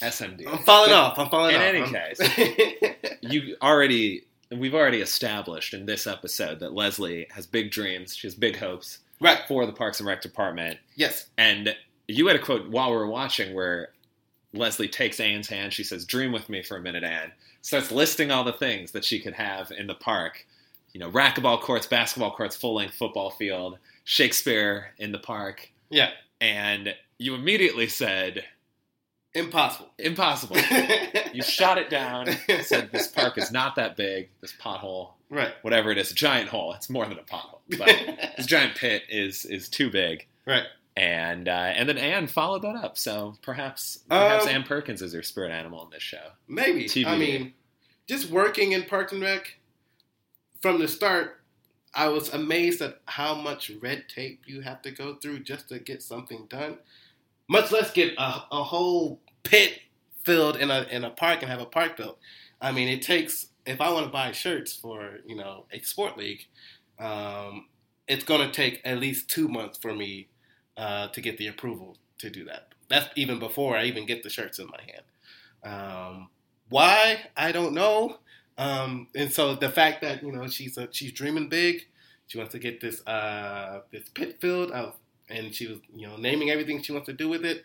SMD. 0.02 0.46
I'm 0.46 0.58
falling 0.64 0.90
But 0.90 0.96
off. 0.96 1.18
I'm 1.18 1.28
falling 1.30 1.54
In 1.54 1.60
off. 1.60 1.68
In 1.68 1.76
any 1.76 1.84
I'm- 1.84 2.14
case. 2.14 3.08
You 3.22 3.56
already. 3.62 4.24
We've 4.50 4.74
already 4.74 5.00
established 5.00 5.72
in 5.74 5.86
this 5.86 6.06
episode 6.08 6.58
that 6.60 6.74
Leslie 6.74 7.26
has 7.30 7.46
big 7.46 7.70
dreams. 7.70 8.14
She 8.16 8.26
has 8.26 8.34
big 8.34 8.56
hopes 8.56 8.98
right. 9.20 9.38
for 9.48 9.64
the 9.64 9.72
Parks 9.72 10.00
and 10.00 10.06
Rec 10.08 10.20
department. 10.20 10.78
Yes. 10.96 11.26
And 11.38 11.74
you 12.08 12.26
had 12.26 12.36
a 12.36 12.40
quote 12.40 12.68
while 12.68 12.90
we 12.90 12.96
were 12.96 13.06
watching 13.06 13.54
where 13.54 13.91
Leslie 14.52 14.88
takes 14.88 15.20
Ann's 15.20 15.48
hand. 15.48 15.72
She 15.72 15.84
says, 15.84 16.04
Dream 16.04 16.32
with 16.32 16.48
me 16.48 16.62
for 16.62 16.76
a 16.76 16.82
minute, 16.82 17.04
Ann. 17.04 17.32
Starts 17.62 17.90
listing 17.92 18.30
all 18.30 18.44
the 18.44 18.52
things 18.52 18.92
that 18.92 19.04
she 19.04 19.20
could 19.20 19.34
have 19.34 19.70
in 19.70 19.86
the 19.86 19.94
park. 19.94 20.46
You 20.92 21.00
know, 21.00 21.10
racquetball 21.10 21.60
courts, 21.62 21.86
basketball 21.86 22.34
courts, 22.34 22.56
full 22.56 22.74
length 22.74 22.94
football 22.94 23.30
field, 23.30 23.78
Shakespeare 24.04 24.92
in 24.98 25.12
the 25.12 25.18
park. 25.18 25.70
Yeah. 25.90 26.10
And 26.40 26.94
you 27.18 27.34
immediately 27.34 27.86
said, 27.88 28.44
Impossible. 29.34 29.90
Impossible. 29.98 30.56
You 31.32 31.42
shot 31.42 31.78
it 31.78 31.88
down, 31.88 32.26
said, 32.60 32.90
This 32.92 33.06
park 33.08 33.38
is 33.38 33.50
not 33.50 33.76
that 33.76 33.96
big. 33.96 34.28
This 34.42 34.52
pothole, 34.52 35.12
right. 35.30 35.54
whatever 35.62 35.90
it 35.90 35.96
is, 35.96 36.10
a 36.10 36.14
giant 36.14 36.50
hole. 36.50 36.74
It's 36.74 36.90
more 36.90 37.06
than 37.06 37.18
a 37.18 37.22
pothole. 37.22 37.60
But 37.78 37.86
this 38.36 38.44
giant 38.44 38.76
pit 38.76 39.04
is 39.08 39.46
is 39.46 39.70
too 39.70 39.90
big. 39.90 40.26
right. 40.46 40.64
And 40.96 41.48
uh, 41.48 41.72
and 41.74 41.88
then 41.88 41.96
Ann 41.96 42.26
followed 42.26 42.62
that 42.62 42.76
up. 42.76 42.98
So 42.98 43.34
perhaps 43.42 44.00
perhaps 44.08 44.44
Um, 44.44 44.50
Ann 44.50 44.62
Perkins 44.64 45.00
is 45.00 45.14
your 45.14 45.22
spirit 45.22 45.50
animal 45.50 45.84
in 45.84 45.90
this 45.90 46.02
show. 46.02 46.32
Maybe. 46.48 46.84
TBD. 46.84 47.06
I 47.06 47.16
mean, 47.16 47.54
just 48.06 48.30
working 48.30 48.72
in 48.72 48.82
Parks 48.84 49.12
and 49.12 49.22
Rec 49.22 49.56
from 50.60 50.78
the 50.78 50.88
start, 50.88 51.40
I 51.94 52.08
was 52.08 52.32
amazed 52.32 52.82
at 52.82 53.00
how 53.06 53.34
much 53.34 53.70
red 53.80 54.04
tape 54.08 54.42
you 54.46 54.60
have 54.60 54.82
to 54.82 54.90
go 54.90 55.14
through 55.14 55.40
just 55.44 55.68
to 55.70 55.78
get 55.78 56.02
something 56.02 56.46
done. 56.48 56.78
Much 57.48 57.72
less 57.72 57.90
get 57.90 58.12
a, 58.18 58.42
a 58.52 58.62
whole 58.62 59.20
pit 59.44 59.80
filled 60.24 60.56
in 60.56 60.70
a 60.70 60.86
in 60.90 61.04
a 61.04 61.10
park 61.10 61.40
and 61.40 61.50
have 61.50 61.60
a 61.60 61.66
park 61.66 61.96
built. 61.96 62.18
I 62.60 62.70
mean, 62.72 62.88
it 62.88 63.00
takes 63.02 63.46
if 63.64 63.80
I 63.80 63.90
want 63.90 64.06
to 64.06 64.12
buy 64.12 64.32
shirts 64.32 64.74
for 64.74 65.20
you 65.26 65.36
know 65.36 65.64
a 65.72 65.80
sport 65.80 66.18
league, 66.18 66.44
um, 66.98 67.66
it's 68.06 68.24
going 68.24 68.46
to 68.46 68.52
take 68.52 68.82
at 68.84 68.98
least 68.98 69.30
two 69.30 69.48
months 69.48 69.78
for 69.78 69.94
me 69.94 70.28
uh, 70.82 71.06
to 71.08 71.20
get 71.20 71.38
the 71.38 71.46
approval 71.46 71.96
to 72.18 72.28
do 72.28 72.44
that. 72.44 72.74
That's 72.88 73.08
even 73.14 73.38
before 73.38 73.76
I 73.76 73.84
even 73.84 74.04
get 74.04 74.24
the 74.24 74.30
shirts 74.30 74.58
in 74.58 74.66
my 74.66 74.80
hand. 74.90 75.04
Um, 75.62 76.28
why 76.68 77.20
I 77.36 77.52
don't 77.52 77.72
know. 77.72 78.18
Um, 78.58 79.06
and 79.14 79.32
so 79.32 79.54
the 79.54 79.68
fact 79.68 80.02
that 80.02 80.24
you 80.24 80.32
know 80.32 80.48
she's 80.48 80.76
a, 80.76 80.88
she's 80.90 81.12
dreaming 81.12 81.48
big, 81.48 81.86
she 82.26 82.36
wants 82.36 82.52
to 82.52 82.58
get 82.58 82.80
this 82.80 83.06
uh, 83.06 83.82
this 83.92 84.08
pit 84.08 84.40
filled 84.40 84.72
out, 84.72 84.98
and 85.28 85.54
she 85.54 85.68
was 85.68 85.78
you 85.94 86.08
know 86.08 86.16
naming 86.16 86.50
everything 86.50 86.82
she 86.82 86.92
wants 86.92 87.06
to 87.06 87.12
do 87.12 87.28
with 87.28 87.44
it. 87.44 87.64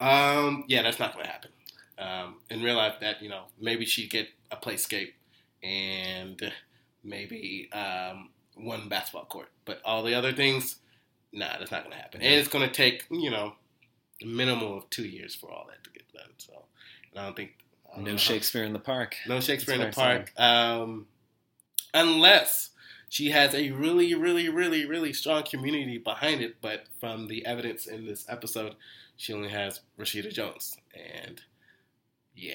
Um, 0.00 0.64
yeah, 0.66 0.80
that's 0.82 0.98
not 0.98 1.12
going 1.12 1.26
to 1.26 1.30
happen. 1.30 1.50
Um, 1.98 2.36
in 2.48 2.62
real 2.62 2.76
life, 2.76 2.94
that 3.02 3.22
you 3.22 3.28
know 3.28 3.42
maybe 3.60 3.84
she'd 3.84 4.10
get 4.10 4.28
a 4.50 4.56
playscape 4.56 5.12
and 5.62 6.50
maybe 7.02 7.68
um, 7.72 8.30
one 8.54 8.88
basketball 8.88 9.26
court, 9.26 9.50
but 9.66 9.82
all 9.84 10.02
the 10.02 10.14
other 10.14 10.32
things, 10.32 10.76
nah, 11.34 11.58
that's 11.58 11.70
not 11.70 11.82
going 11.84 11.94
to 11.96 12.00
happen. 12.02 12.22
And 12.22 12.32
it's 12.34 12.48
going 12.48 12.66
to 12.66 12.72
take 12.72 13.04
you 13.10 13.30
know 13.30 13.54
a 14.22 14.26
minimum 14.26 14.72
of 14.72 14.88
two 14.90 15.04
years 15.06 15.34
for 15.34 15.50
all 15.50 15.66
that 15.68 15.82
to 15.84 15.90
get 15.90 16.10
done. 16.12 16.30
So 16.38 16.52
I 17.16 17.24
don't 17.24 17.36
think 17.36 17.52
I 17.92 17.96
don't 17.96 18.04
No 18.04 18.10
how- 18.12 18.16
Shakespeare 18.16 18.64
in 18.64 18.72
the 18.72 18.78
Park. 18.78 19.16
no 19.28 19.40
Shakespeare 19.40 19.74
in 19.74 19.80
the 19.82 19.88
Park. 19.92 20.32
Um, 20.40 21.06
unless 21.92 22.70
she 23.08 23.30
has 23.30 23.54
a 23.54 23.70
really, 23.70 24.14
really, 24.14 24.48
really, 24.48 24.86
really 24.86 25.12
strong 25.12 25.42
community 25.44 25.98
behind 25.98 26.40
it. 26.40 26.56
But 26.60 26.84
from 26.98 27.28
the 27.28 27.44
evidence 27.46 27.86
in 27.86 28.06
this 28.06 28.24
episode, 28.28 28.74
she 29.16 29.32
only 29.32 29.50
has 29.50 29.80
Rashida 29.98 30.32
Jones, 30.32 30.76
and 30.94 31.40
yeah, 32.34 32.54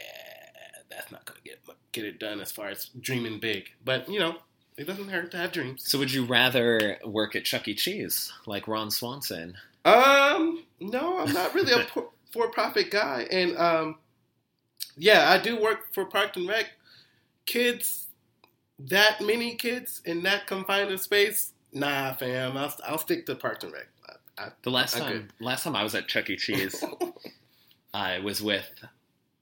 that's 0.89 1.11
not 1.11 1.25
gonna 1.25 1.39
get 1.45 1.59
get 1.93 2.03
it 2.05 2.19
done 2.19 2.41
as 2.41 2.51
far 2.51 2.67
as 2.67 2.89
dreaming 2.99 3.39
big. 3.39 3.69
But 3.83 4.09
you 4.09 4.19
know, 4.19 4.35
it 4.79 4.87
doesn't 4.87 5.09
hurt 5.09 5.29
to 5.31 5.37
have 5.37 5.51
dreams. 5.51 5.83
So 5.85 5.99
would 5.99 6.13
you 6.13 6.23
rather 6.23 6.97
work 7.05 7.35
at 7.35 7.43
Chuck 7.43 7.67
E. 7.67 7.75
Cheese 7.75 8.31
like 8.45 8.65
Ron 8.65 8.89
Swanson? 8.89 9.57
Um, 9.83 10.63
no, 10.79 11.19
I'm 11.19 11.33
not 11.33 11.53
really 11.53 11.73
a 11.73 11.85
for 12.31 12.47
profit 12.49 12.89
guy, 12.89 13.27
and 13.29 13.57
um, 13.57 13.97
yeah, 14.95 15.29
I 15.31 15.37
do 15.37 15.59
work 15.59 15.93
for 15.93 16.05
Park 16.05 16.37
and 16.37 16.47
Rec. 16.47 16.67
Kids, 17.45 18.07
that 18.79 19.19
many 19.19 19.55
kids 19.55 20.01
in 20.05 20.23
that 20.23 20.47
confined 20.47 20.91
of 20.91 21.01
space, 21.01 21.51
nah, 21.73 22.13
fam. 22.13 22.55
I'll, 22.55 22.73
I'll 22.85 22.99
stick 22.99 23.25
to 23.25 23.35
Park 23.35 23.63
and 23.63 23.73
Rec. 23.73 23.87
I, 24.07 24.43
I, 24.43 24.49
The 24.61 24.71
last 24.71 24.95
I'm 24.95 25.01
time, 25.01 25.27
last 25.41 25.63
time 25.63 25.75
I 25.75 25.83
was 25.83 25.93
at 25.93 26.07
Chuck 26.07 26.29
E. 26.29 26.37
Cheese, 26.37 26.81
I 27.93 28.19
was 28.19 28.41
with 28.41 28.69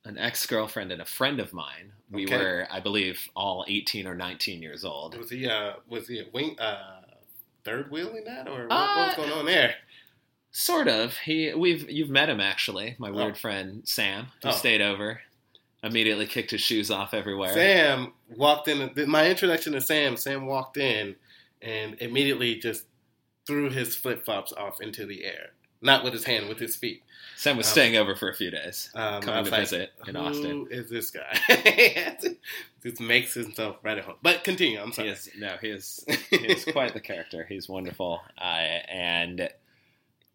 an 0.07 0.17
ex-girlfriend 0.17 0.91
and 0.91 1.01
a 1.01 1.05
friend 1.05 1.39
of 1.39 1.53
mine. 1.53 1.91
We 2.09 2.25
Okay. 2.25 2.37
were, 2.37 2.67
I 2.71 2.79
believe, 2.79 3.29
all 3.35 3.65
18 3.67 4.07
or 4.07 4.15
19 4.15 4.61
years 4.61 4.85
old. 4.85 5.17
was 5.17 5.29
he 5.29 5.47
uh 5.47 5.73
was 5.87 6.07
he 6.07 6.19
a 6.19 6.25
wing 6.33 6.57
uh 6.59 7.01
third 7.63 7.91
wheel 7.91 8.15
in 8.15 8.23
that 8.23 8.47
or 8.47 8.67
what, 8.67 8.71
Uh, 8.71 8.95
what's 8.95 9.15
going 9.17 9.31
on 9.31 9.45
there? 9.45 9.75
Sort 10.51 10.87
of. 10.87 11.17
He, 11.17 11.53
we've, 11.53 11.89
you've 11.91 12.09
met 12.09 12.29
him 12.29 12.39
actually. 12.39 12.95
My 12.97 13.09
Oh. 13.09 13.13
weird 13.13 13.37
friend 13.37 13.81
Sam, 13.87 14.27
who 14.41 14.49
Oh. 14.49 14.51
stayed 14.53 14.81
over, 14.81 15.21
immediately 15.83 16.25
kicked 16.25 16.51
his 16.51 16.61
shoes 16.61 16.89
off 16.89 17.13
everywhere. 17.13 17.53
Sam 17.53 18.13
walked 18.29 18.67
in. 18.69 18.91
My 19.09 19.29
introduction 19.29 19.73
to 19.73 19.81
Sam. 19.81 20.15
Sam 20.17 20.45
walked 20.45 20.77
in 20.77 21.15
and 21.61 21.95
immediately 22.01 22.55
just 22.55 22.85
threw 23.45 23.69
his 23.69 23.95
flip 23.95 24.23
flops 24.25 24.51
off 24.53 24.81
into 24.81 25.05
the 25.05 25.25
air, 25.25 25.51
not 25.81 26.03
with 26.03 26.13
his 26.13 26.23
hand, 26.25 26.47
with 26.49 26.59
his 26.59 26.75
feet. 26.75 27.03
Sam 27.35 27.55
was 27.57 27.67
Um, 27.67 27.71
staying 27.71 27.97
over 27.97 28.15
for 28.15 28.29
a 28.29 28.33
few 28.33 28.49
days, 28.49 28.89
Um, 28.95 29.21
coming 29.21 29.45
to 29.45 29.51
like, 29.51 29.59
visit 29.61 29.93
in 30.07 30.15
Who 30.15 30.21
Austin. 30.21 30.67
is 30.71 30.89
this 30.89 31.11
guy? 31.11 31.39
just 32.83 32.99
makes 32.99 33.33
himself 33.35 33.77
right 33.83 33.97
at 33.97 34.03
home. 34.05 34.15
But 34.23 34.43
continue. 34.43 34.79
I'm 34.79 34.87
He 34.87 34.93
sorry. 34.93 35.09
is 35.09 35.29
no, 35.37 35.55
he 35.61 35.69
is 35.69 36.03
he 36.31 36.37
is 36.37 36.65
quite 36.65 36.93
the 36.93 36.99
character. 36.99 37.45
He's 37.47 37.69
wonderful. 37.69 38.21
Uh, 38.39 38.41
and 38.43 39.49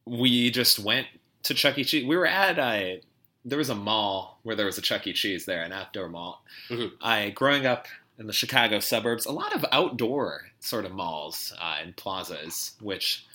we 0.04 0.50
just 0.50 0.78
went 0.78 1.06
to 1.44 1.54
Chuck 1.54 1.78
E. 1.78 1.84
Cheese. 1.84 2.04
We 2.06 2.16
were 2.16 2.26
at 2.26 2.58
uh, 2.58 3.00
there 3.44 3.58
was 3.58 3.70
a 3.70 3.74
mall 3.74 4.38
where 4.44 4.54
there 4.54 4.66
was 4.66 4.78
a 4.78 4.82
Chuck 4.82 5.06
E. 5.06 5.12
Cheese 5.12 5.44
there, 5.44 5.62
an 5.62 5.72
outdoor 5.72 6.08
mall. 6.08 6.44
Mhm. 6.68 6.92
I 7.00 7.30
growing 7.30 7.66
up 7.66 7.86
in 8.18 8.26
the 8.28 8.32
Chicago 8.32 8.78
suburbs, 8.78 9.26
a 9.26 9.32
lot 9.32 9.54
of 9.54 9.64
outdoor 9.72 10.50
sort 10.60 10.84
of 10.84 10.92
malls 10.92 11.52
uh, 11.60 11.78
and 11.82 11.96
plazas, 11.96 12.72
which 12.80 13.26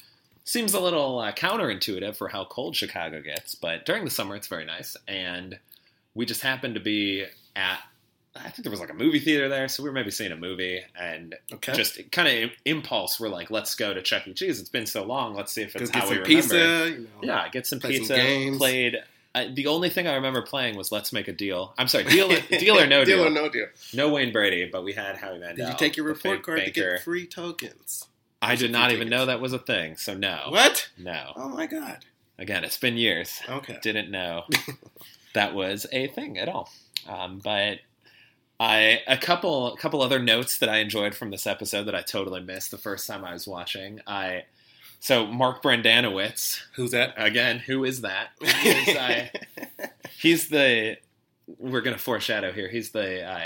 seems 0.48 0.74
a 0.74 0.80
little 0.80 1.20
uh, 1.20 1.32
counterintuitive 1.32 2.16
for 2.16 2.27
how 2.30 2.46
cold 2.46 2.75
Chicago 2.75 3.22
gets. 3.22 3.56
But 3.56 3.86
during 3.86 4.04
the 4.06 4.12
summer, 4.12 4.36
it's 4.36 4.48
very 4.48 4.66
nice, 4.66 4.96
and 5.08 5.58
we 6.16 6.25
just 6.25 6.42
happened 6.42 6.75
to 6.75 6.82
be 6.82 7.25
at. 7.56 7.80
I 8.36 8.50
think 8.51 8.63
there 8.66 8.70
was 8.72 8.80
like 8.80 8.92
a 8.92 8.96
movie 8.96 9.18
theater 9.20 9.50
there, 9.50 9.68
so 9.68 9.82
we 9.82 9.89
were 9.89 9.94
maybe 9.94 10.12
seeing 10.12 10.32
a 10.32 10.36
movie, 10.38 10.82
and 10.96 11.34
Okay. 11.54 11.74
just 11.74 12.00
kind 12.12 12.44
of 12.44 12.51
impulse. 12.66 13.20
We're 13.20 13.30
like, 13.30 13.50
let's 13.50 13.74
go 13.74 13.96
to 13.96 14.01
Chuck 14.04 14.27
E. 14.27 14.34
Cheese. 14.34 14.60
It's 14.60 14.70
been 14.70 14.86
so 14.86 15.04
long. 15.06 15.34
Let's 15.36 15.51
see 15.51 15.63
if 15.63 15.75
it's 15.75 15.89
how 15.89 16.01
we 16.08 16.16
some 16.16 16.24
remember. 16.24 16.25
pizza. 16.27 16.89
You 16.92 16.98
know. 17.00 17.08
Yeah, 17.24 17.50
get 17.50 17.66
some 17.66 17.82
some 17.82 17.89
pizza. 17.89 18.16
games. 18.16 18.58
Played. 18.58 18.98
Uh, 19.34 19.46
the 19.54 19.66
only 19.68 19.89
thing 19.89 20.08
I 20.08 20.13
remember 20.16 20.42
playing 20.44 20.75
was 20.77 20.92
Let's 20.92 21.12
Make 21.13 21.27
a 21.27 21.34
Deal. 21.34 21.74
I'm 21.80 21.88
sorry, 21.88 22.04
Deal, 22.06 22.27
deal 22.60 22.77
or 22.80 22.86
No 22.88 23.04
Deal. 23.06 23.18
deal 23.18 23.27
or 23.27 23.30
no 23.32 23.50
deal. 23.50 23.68
No 23.94 24.10
Wayne 24.10 24.32
Brady, 24.32 24.70
but 24.72 24.84
we 24.84 24.94
had 24.94 25.16
Howie 25.18 25.39
Mandel. 25.39 25.66
Did 25.68 25.72
you 25.74 25.77
take 25.77 25.98
your 25.98 26.06
report 26.06 26.44
card 26.44 26.63
to 26.63 26.70
get 26.72 27.01
free 27.04 27.25
tokens? 27.25 28.06
I 28.41 28.56
did 28.56 28.72
not 28.72 28.91
even 28.91 29.10
know 29.10 29.25
that 29.25 29.41
was 29.41 29.53
a 29.53 29.60
thing. 29.60 29.98
So 29.98 30.13
no, 30.13 30.48
What? 30.50 30.89
no. 30.98 31.34
Oh 31.36 31.50
my 31.50 31.65
god. 31.65 32.06
Again, 32.39 32.63
it's 32.63 32.77
been 32.77 32.98
years. 32.98 33.41
Okay. 33.50 33.77
Didn't 33.82 34.12
know 34.12 34.44
that 35.34 35.56
was 35.56 35.86
a 35.91 36.08
thing 36.08 36.38
at 36.38 36.48
all. 36.48 36.70
Um, 37.08 37.39
but 37.44 37.79
I 38.60 39.01
a 39.08 39.17
couple 39.17 39.74
a 39.74 39.77
couple 39.77 40.01
other 40.01 40.20
notes 40.20 40.58
that 40.60 40.70
I 40.70 40.77
enjoyed 40.77 41.15
from 41.15 41.32
this 41.32 41.48
episode 41.48 41.84
that 41.86 41.96
I 41.96 42.01
totally 42.01 42.41
missed 42.41 42.72
the 42.72 42.77
first 42.77 43.08
time 43.08 43.24
I 43.25 43.34
was 43.34 43.48
watching. 43.48 44.01
I 44.06 44.44
so 45.00 45.25
Mark 45.27 45.62
Brendanawicz 45.63 46.60
Who's 46.75 46.91
that? 46.91 47.13
again. 47.17 47.60
Who 47.60 47.84
is 47.86 48.01
that? 48.01 48.29
He 48.44 48.70
is, 48.70 48.96
uh, 48.98 49.27
he's 50.20 50.48
the 50.50 50.98
we're 51.60 51.82
gonna 51.82 51.98
foreshadow 51.98 52.51
here. 52.51 52.67
He's 52.67 52.91
the 52.91 53.24
uh, 53.24 53.39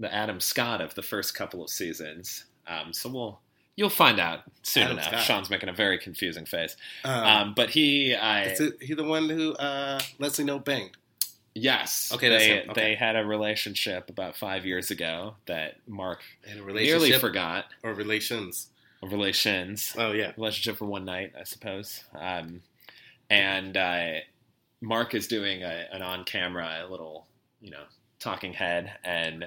the 0.00 0.12
Adam 0.14 0.38
Scott 0.40 0.80
of 0.80 0.94
the 0.94 1.02
first 1.02 1.34
couple 1.34 1.62
of 1.62 1.70
seasons. 1.70 2.44
Um, 2.66 2.92
so 2.92 3.08
we'll 3.10 3.40
you'll 3.76 3.88
find 3.90 4.18
out 4.20 4.40
soon 4.62 4.82
Adam 4.84 4.96
enough. 4.98 5.08
Scott. 5.08 5.22
Sean's 5.22 5.50
making 5.50 5.68
a 5.68 5.72
very 5.72 5.98
confusing 5.98 6.44
face. 6.46 6.76
um, 7.04 7.24
Um, 7.24 7.54
but 7.54 7.70
he, 7.70 8.14
I 8.14 8.44
is 8.44 8.60
it, 8.60 8.74
he 8.82 8.94
the 8.94 9.04
one 9.04 9.28
who 9.28 9.54
uh, 9.54 10.00
Leslie 10.18 10.44
No 10.44 10.58
banged? 10.58 10.96
yes, 11.54 12.10
Okay, 12.14 12.28
they. 12.28 12.62
Okay. 12.62 12.72
they 12.74 12.94
had 12.94 13.16
a 13.16 13.24
relationship 13.24 14.08
about 14.10 14.36
five 14.36 14.64
years 14.66 14.90
ago 14.90 15.34
that 15.46 15.76
Mark 15.86 16.20
nearly 16.56 17.12
forgot. 17.12 17.66
or 17.82 17.92
relations? 17.94 18.68
Relations, 19.02 19.94
Oh 19.96 20.12
yeah. 20.12 20.32
relationship 20.36 20.76
for 20.76 20.84
one 20.84 21.06
night, 21.06 21.32
I 21.38 21.44
suppose. 21.44 22.04
Um, 22.14 22.60
and 23.30 23.74
uh, 23.76 24.20
Mark 24.82 25.14
is 25.14 25.26
doing 25.26 25.62
a, 25.62 25.86
an 25.90 26.02
on-camera 26.02 26.86
little, 26.90 27.26
you 27.62 27.70
know, 27.70 27.84
talking 28.18 28.52
head, 28.52 28.92
and 29.02 29.46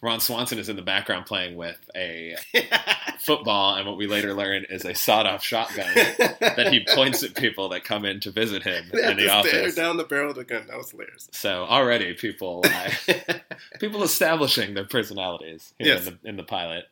Ron 0.00 0.20
Swanson 0.20 0.58
is 0.58 0.68
in 0.68 0.76
the 0.76 0.82
background 0.82 1.26
playing 1.26 1.56
with 1.56 1.78
a 1.96 2.36
football, 3.20 3.74
and 3.74 3.86
what 3.86 3.96
we 3.96 4.06
later 4.06 4.32
learn 4.34 4.64
is 4.70 4.84
a 4.84 4.94
sawed-off 4.94 5.42
shotgun 5.42 5.92
that 5.94 6.68
he 6.72 6.86
points 6.94 7.22
at 7.22 7.34
people 7.34 7.68
that 7.70 7.84
come 7.84 8.04
in 8.04 8.20
to 8.20 8.30
visit 8.30 8.62
him 8.62 8.84
in 8.92 9.16
the 9.16 9.28
office. 9.28 9.74
down 9.74 9.96
the 9.96 10.04
barrel 10.04 10.30
of 10.30 10.36
the 10.36 10.44
gun. 10.44 10.66
That 10.68 10.76
was 10.76 10.90
hilarious. 10.90 11.28
So 11.32 11.64
already 11.64 12.14
people 12.14 12.64
uh, 12.64 12.90
people 13.80 14.02
establishing 14.02 14.74
their 14.74 14.84
personalities 14.86 15.74
Yes. 15.78 16.06
in 16.06 16.18
the 16.22 16.28
in 16.28 16.36
the 16.36 16.44
pilot. 16.44 16.84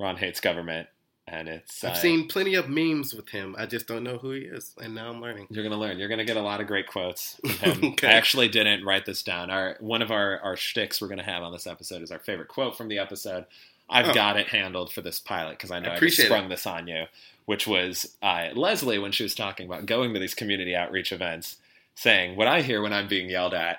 Ron 0.00 0.16
hates 0.16 0.40
government, 0.40 0.88
and 1.30 1.48
it's 1.48 1.82
I've 1.84 1.92
uh, 1.92 1.94
seen 1.94 2.28
plenty 2.28 2.54
of 2.54 2.68
memes 2.68 3.14
with 3.14 3.28
him. 3.28 3.54
I 3.58 3.66
just 3.66 3.86
don't 3.86 4.02
know 4.04 4.18
who 4.18 4.32
he 4.32 4.42
is, 4.42 4.74
and 4.82 4.94
now 4.94 5.10
I'm 5.10 5.20
learning. 5.20 5.46
You're 5.50 5.64
gonna 5.64 5.76
learn. 5.78 5.98
You're 5.98 6.08
gonna 6.08 6.24
get 6.24 6.36
a 6.36 6.42
lot 6.42 6.60
of 6.60 6.66
great 6.66 6.86
quotes. 6.86 7.40
Okay. 7.62 8.06
I 8.08 8.12
actually 8.12 8.48
didn't 8.48 8.84
write 8.84 9.04
this 9.06 9.22
down. 9.22 9.50
Our 9.50 9.76
one 9.80 10.02
of 10.02 10.10
our 10.10 10.40
our 10.40 10.56
shticks 10.56 11.00
we're 11.00 11.08
gonna 11.08 11.22
have 11.22 11.42
on 11.42 11.52
this 11.52 11.66
episode 11.66 12.02
is 12.02 12.10
our 12.10 12.18
favorite 12.18 12.48
quote 12.48 12.76
from 12.76 12.88
the 12.88 12.98
episode. 12.98 13.46
I've 13.90 14.08
Oh. 14.08 14.14
got 14.14 14.36
it 14.36 14.48
handled 14.48 14.92
for 14.92 15.00
this 15.00 15.18
pilot 15.18 15.52
because 15.52 15.70
I 15.70 15.80
know 15.80 15.90
I 15.90 15.96
I, 15.96 15.98
just 16.00 16.20
sprung 16.22 16.48
this 16.48 16.66
on 16.66 16.86
you, 16.88 17.04
which 17.46 17.66
was 17.66 18.14
uh, 18.22 18.48
Leslie 18.54 18.98
when 18.98 19.12
she 19.12 19.22
was 19.22 19.34
talking 19.34 19.66
about 19.66 19.86
going 19.86 20.12
to 20.14 20.20
these 20.20 20.34
community 20.34 20.74
outreach 20.76 21.10
events, 21.12 21.56
saying, 21.94 22.36
"What 22.36 22.48
I 22.48 22.60
hear 22.62 22.82
when 22.82 22.92
I'm 22.92 23.08
being 23.08 23.30
yelled 23.30 23.54
at 23.54 23.78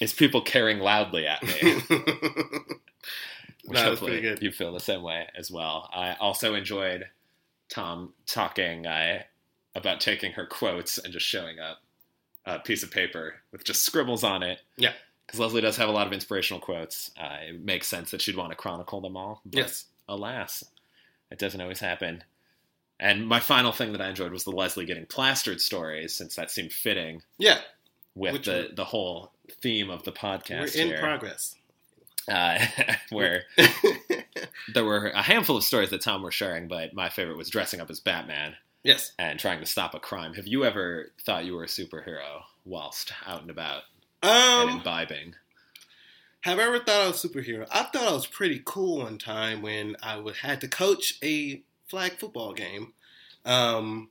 is 0.00 0.12
people 0.12 0.42
caring 0.42 0.80
loudly 0.80 1.26
at 1.26 1.42
me." 1.42 1.80
which 3.64 3.78
No, 3.78 3.84
hopefully 3.84 4.12
pretty 4.12 4.28
good. 4.28 4.42
you 4.42 4.50
feel 4.52 4.72
the 4.72 4.80
same 4.80 5.02
way 5.02 5.26
as 5.36 5.50
well. 5.50 5.88
I 5.92 6.14
also 6.20 6.54
enjoyed 6.54 7.06
Tom 7.68 8.12
talking 8.26 8.86
uh, 8.86 9.22
about 9.74 10.00
taking 10.00 10.32
her 10.32 10.46
quotes 10.46 10.98
and 10.98 11.12
just 11.12 11.26
showing 11.26 11.58
up 11.58 11.78
a 12.46 12.58
piece 12.58 12.82
of 12.82 12.90
paper 12.90 13.34
with 13.52 13.64
just 13.64 13.82
scribbles 13.84 14.24
on 14.24 14.42
it. 14.42 14.58
Yeah. 14.76 14.92
Because 15.26 15.40
Leslie 15.40 15.60
does 15.60 15.76
have 15.76 15.88
a 15.88 15.92
lot 15.92 16.06
of 16.06 16.12
inspirational 16.12 16.60
quotes. 16.60 17.10
Uh, 17.20 17.36
it 17.48 17.60
makes 17.64 17.86
sense 17.86 18.10
that 18.10 18.20
she'd 18.20 18.36
want 18.36 18.50
to 18.50 18.56
chronicle 18.56 19.00
them 19.00 19.16
all. 19.16 19.40
But 19.44 19.58
yes. 19.58 19.84
Alas, 20.08 20.64
It 21.30 21.38
doesn't 21.38 21.60
always 21.60 21.78
happen. 21.78 22.24
And 22.98 23.26
my 23.28 23.38
final 23.40 23.70
thing 23.72 23.92
that 23.92 24.00
I 24.00 24.08
enjoyed 24.08 24.32
was 24.32 24.42
the 24.44 24.50
Leslie 24.50 24.84
getting 24.86 25.06
plastered 25.06 25.60
stories, 25.60 26.12
since 26.14 26.34
that 26.34 26.50
seemed 26.50 26.72
fitting 26.72 27.22
Yeah, 27.38 27.60
with 28.16 28.32
Which 28.32 28.46
the, 28.46 28.70
the 28.74 28.84
whole 28.86 29.32
theme 29.62 29.88
of 29.88 30.02
the 30.02 30.12
podcast 30.12 30.74
we're 30.76 30.82
in 30.82 30.88
here, 30.88 30.98
progress. 31.00 31.54
Uh, 32.30 32.58
where 33.10 33.42
there 34.74 34.84
were 34.84 35.08
a 35.08 35.22
handful 35.22 35.56
of 35.56 35.64
stories 35.64 35.90
that 35.90 36.00
Tom 36.02 36.22
was 36.22 36.34
sharing, 36.34 36.68
but 36.68 36.94
my 36.94 37.08
favorite 37.08 37.36
was 37.36 37.50
dressing 37.50 37.80
up 37.80 37.90
as 37.90 38.00
Batman 38.00 38.54
yes. 38.84 39.12
and 39.18 39.38
trying 39.38 39.60
to 39.60 39.66
stop 39.66 39.94
a 39.94 40.00
crime. 40.00 40.34
Have 40.34 40.46
you 40.46 40.64
ever 40.64 41.10
thought 41.22 41.44
you 41.44 41.54
were 41.56 41.64
a 41.64 41.68
superhero 41.68 42.42
whilst 42.64 43.12
out 43.26 43.42
and 43.42 43.50
about 43.50 43.82
and 44.22 44.70
Um, 44.70 44.76
imbibing? 44.78 45.34
have 46.42 46.58
I 46.58 46.62
ever 46.62 46.78
thought 46.78 46.88
I 47.04 47.06
was 47.08 47.22
a 47.24 47.28
superhero? 47.28 47.66
I 47.70 47.82
thought 47.84 48.08
I 48.08 48.12
was 48.12 48.26
pretty 48.26 48.62
cool 48.64 48.98
one 48.98 49.18
time 49.18 49.60
when 49.62 49.96
I 50.02 50.16
would, 50.16 50.36
had 50.36 50.60
to 50.62 50.68
coach 50.68 51.18
a 51.22 51.62
flag 51.88 52.18
football 52.18 52.54
game. 52.54 52.94
Um, 53.44 54.08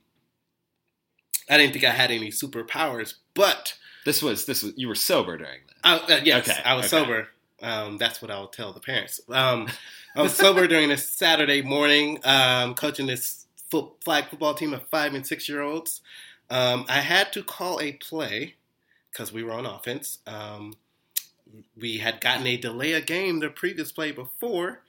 I 1.48 1.56
didn't 1.58 1.72
think 1.72 1.84
I 1.84 1.90
had 1.90 2.10
any 2.12 2.30
superpowers, 2.30 3.14
but 3.34 3.74
This 4.04 4.22
was 4.22 4.46
this 4.46 4.62
was 4.62 4.72
you 4.76 4.86
were 4.86 4.94
sober 4.94 5.36
during 5.36 5.60
that. 5.66 5.76
I, 5.82 6.14
uh, 6.14 6.20
yes, 6.22 6.48
Okay, 6.48 6.60
I 6.64 6.74
was 6.74 6.86
okay. 6.92 7.04
sober. 7.04 7.28
Um, 7.62 7.98
that's 7.98 8.22
what 8.22 8.30
I'll 8.30 8.48
tell 8.48 8.72
the 8.72 8.80
parents. 8.80 9.20
Um, 9.28 9.68
I 10.16 10.22
was 10.22 10.34
sober 10.34 10.66
during 10.66 10.90
a 10.90 10.96
Saturday 10.96 11.62
morning, 11.62 12.18
um, 12.24 12.74
coaching 12.74 13.06
this 13.06 13.46
flag 14.00 14.28
football 14.28 14.54
team 14.54 14.74
of 14.74 14.86
five 14.88 15.14
and 15.14 15.26
six 15.26 15.48
year 15.48 15.60
olds. 15.60 16.00
Um, 16.48 16.84
I 16.88 17.00
had 17.00 17.32
to 17.34 17.42
call 17.42 17.80
a 17.80 17.92
play 17.92 18.56
because 19.10 19.32
we 19.32 19.42
were 19.42 19.52
on 19.52 19.66
offense. 19.66 20.18
Um, 20.26 20.74
we 21.76 21.98
had 21.98 22.20
gotten 22.20 22.46
a 22.46 22.56
delay 22.56 22.92
a 22.92 23.00
game 23.00 23.40
the 23.40 23.50
previous 23.50 23.92
play 23.92 24.12
before. 24.12 24.82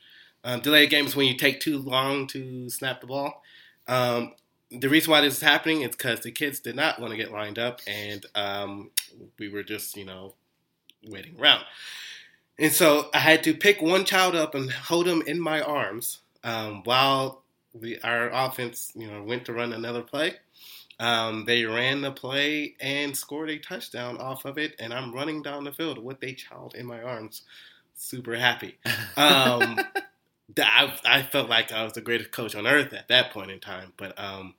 Um, 0.44 0.62
delay 0.62 0.84
a 0.86 0.88
game 0.88 1.06
is 1.06 1.16
when 1.16 1.28
you 1.28 1.36
take 1.36 1.60
too 1.60 1.78
long 1.78 2.25
to 2.28 2.70
snap 2.70 3.01
the 3.01 3.08
ball. 3.08 3.44
The 3.88 4.88
reason 4.88 5.12
why 5.12 5.20
this 5.20 5.36
is 5.36 5.42
happening 5.42 5.82
is 5.82 5.92
because 5.92 6.22
the 6.22 6.32
kids 6.32 6.62
did 6.62 6.78
not 6.78 7.00
want 7.00 7.12
to 7.12 7.18
get 7.18 7.32
lined 7.32 7.60
up, 7.60 7.82
and 7.86 8.25
we 9.38 9.50
were 9.50 9.63
just, 9.63 9.98
you 9.98 10.06
know, 10.06 10.34
waiting 11.08 11.36
around. 11.40 11.66
And 12.62 12.72
so 12.72 13.10
I 13.12 13.18
had 13.18 13.44
to 13.46 13.56
pick 13.56 13.82
one 13.82 14.06
child 14.06 14.36
up 14.36 14.53
and 14.53 14.72
hold 14.72 15.08
him 15.08 15.24
in 15.25 15.39
my 15.39 15.62
arms 15.62 16.20
um, 16.44 16.84
while 16.84 17.41
we, 17.74 18.00
our 18.01 18.30
offense, 18.30 18.91
you 18.96 19.10
know, 19.10 19.24
went 19.24 19.46
to 19.46 19.53
run 19.53 19.74
another 19.74 20.03
play. 20.03 20.36
Um, 21.00 21.46
they 21.46 21.65
ran 21.65 22.01
the 22.01 22.12
play 22.12 22.75
and 22.80 23.18
scored 23.18 23.50
a 23.50 23.58
touchdown 23.58 24.18
off 24.20 24.46
of 24.46 24.60
it, 24.60 24.75
and 24.77 24.94
I'm 24.94 25.12
running 25.12 25.41
down 25.41 25.63
the 25.63 25.72
field 25.72 25.98
with 25.98 26.24
a 26.24 26.34
child 26.34 26.75
in 26.75 26.86
my 26.86 27.01
arms, 27.01 27.41
super 27.96 28.36
happy. 28.36 28.77
Um, 29.18 29.80
I, 30.60 30.94
I 31.03 31.24
felt 31.24 31.50
like 31.50 31.72
I 31.72 31.84
was 31.84 31.94
the 31.94 32.01
greatest 32.01 32.32
coach 32.32 32.53
on 32.53 32.68
earth 32.68 32.94
at 32.94 33.08
that 33.08 33.32
point 33.32 33.50
in 33.50 33.60
time, 33.60 33.94
but 33.98 34.13
um, 34.20 34.53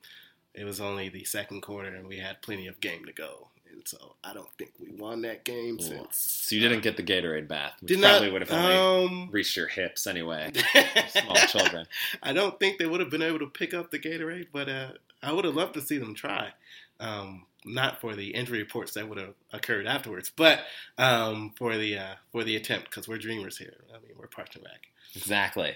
it 0.55 0.65
was 0.65 0.81
only 0.81 1.09
the 1.09 1.23
second 1.23 1.61
quarter, 1.61 1.95
and 1.95 2.09
we 2.09 2.19
had 2.19 2.43
plenty 2.43 2.67
of 2.67 2.81
game 2.81 3.05
to 3.05 3.13
go, 3.13 3.47
and 3.73 3.87
so 3.87 4.17
I 4.23 4.35
don't 4.35 4.51
think 4.59 4.73
we 4.79 4.91
won 4.93 5.23
that 5.23 5.45
game 5.45 5.79
Cool. 5.79 5.87
since. 5.87 6.17
So 6.19 6.55
you 6.55 6.61
didn't 6.61 6.83
get 6.83 6.97
the 6.97 7.03
Gatorade 7.03 7.49
bath, 7.49 7.75
which 7.81 7.89
Did 7.89 8.01
probably 8.01 8.27
not 8.29 8.33
would 8.33 8.43
have 8.49 8.53
only 8.53 9.07
um, 9.07 9.29
reached 9.31 9.57
your 9.57 9.69
hips 9.69 10.07
anyway. 10.07 10.53
Small 11.09 11.35
children. 11.49 11.87
I 12.23 12.33
don't 12.33 12.59
think 12.59 12.79
they 12.79 12.87
would 12.87 13.01
have 13.01 13.11
been 13.11 13.23
able 13.23 13.41
to 13.41 13.47
pick 13.47 13.75
up 13.75 13.91
the 13.91 13.99
Gatorade, 13.99 14.49
but 14.53 14.69
uh, 14.69 14.89
I 15.23 15.33
would 15.33 15.45
have 15.45 15.57
loved 15.57 15.75
to 15.75 15.81
see 15.81 15.99
them 15.99 16.15
try. 16.15 16.53
Um, 17.01 17.47
not 17.65 18.01
for 18.01 18.15
the 18.15 18.35
injury 18.35 18.59
reports 18.59 18.93
that 18.95 19.09
would 19.09 19.19
have 19.19 19.35
occurred 19.53 19.87
afterwards, 19.87 20.31
but 20.35 20.61
um, 20.99 21.53
for 21.57 21.77
the 21.77 21.99
uh, 21.99 22.15
for 22.31 22.45
the 22.45 22.57
attempt 22.57 22.91
because 22.91 23.09
we're 23.09 23.19
dreamers 23.19 23.59
here. 23.59 23.75
I 23.91 23.95
mean, 23.95 24.13
we're 24.19 24.27
Parks 24.27 24.57
Back. 24.57 24.89
Exactly. 25.15 25.75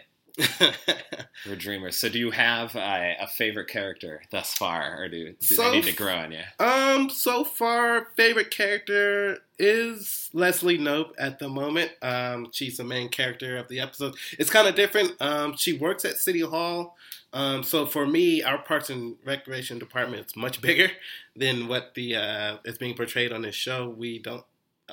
We're 1.47 1.57
dreamers. 1.57 1.97
So 1.97 2.09
do 2.09 2.19
you 2.19 2.31
have 2.31 2.75
a, 2.75 3.17
a 3.21 3.27
favorite 3.27 3.69
character 3.69 4.23
thus 4.31 4.53
far, 4.55 5.03
or 5.03 5.09
do, 5.09 5.33
do 5.33 5.37
So 5.41 5.71
they 5.71 5.77
need 5.77 5.85
to 5.85 5.97
grow 5.97 6.15
on 6.15 6.33
you? 6.33 6.43
Um, 6.59 7.09
so 7.11 7.45
far, 7.45 8.09
favorite 8.17 8.51
character 8.51 9.39
is 9.59 10.29
Leslie 10.33 10.79
Knope 10.79 11.13
at 11.19 11.39
the 11.39 11.49
moment. 11.49 11.93
Um, 12.03 12.49
she's 12.53 12.77
the 12.77 12.85
main 12.85 13.09
character 13.09 13.57
of 13.57 13.69
the 13.69 13.81
episode. 13.81 14.15
It's 14.39 14.51
kind 14.51 14.69
of 14.69 14.75
different. 14.75 15.21
Um, 15.21 15.57
she 15.57 15.73
works 15.73 16.05
at 16.05 16.17
City 16.17 16.41
Hall. 16.41 16.97
Um, 17.33 17.63
so 17.63 17.87
for 17.87 18.07
me, 18.07 18.43
our 18.43 18.59
Parks 18.59 18.91
and 18.91 19.17
Recreation 19.25 19.79
department 19.79 20.27
is 20.27 20.37
much 20.37 20.61
bigger 20.63 20.91
than 21.35 21.69
what 21.69 21.95
the 21.95 22.17
uh, 22.17 22.57
is 22.65 22.79
being 22.79 22.95
portrayed 22.95 23.33
on 23.33 23.43
this 23.43 23.55
show. 23.55 23.89
We 23.89 24.19
don't 24.19 24.45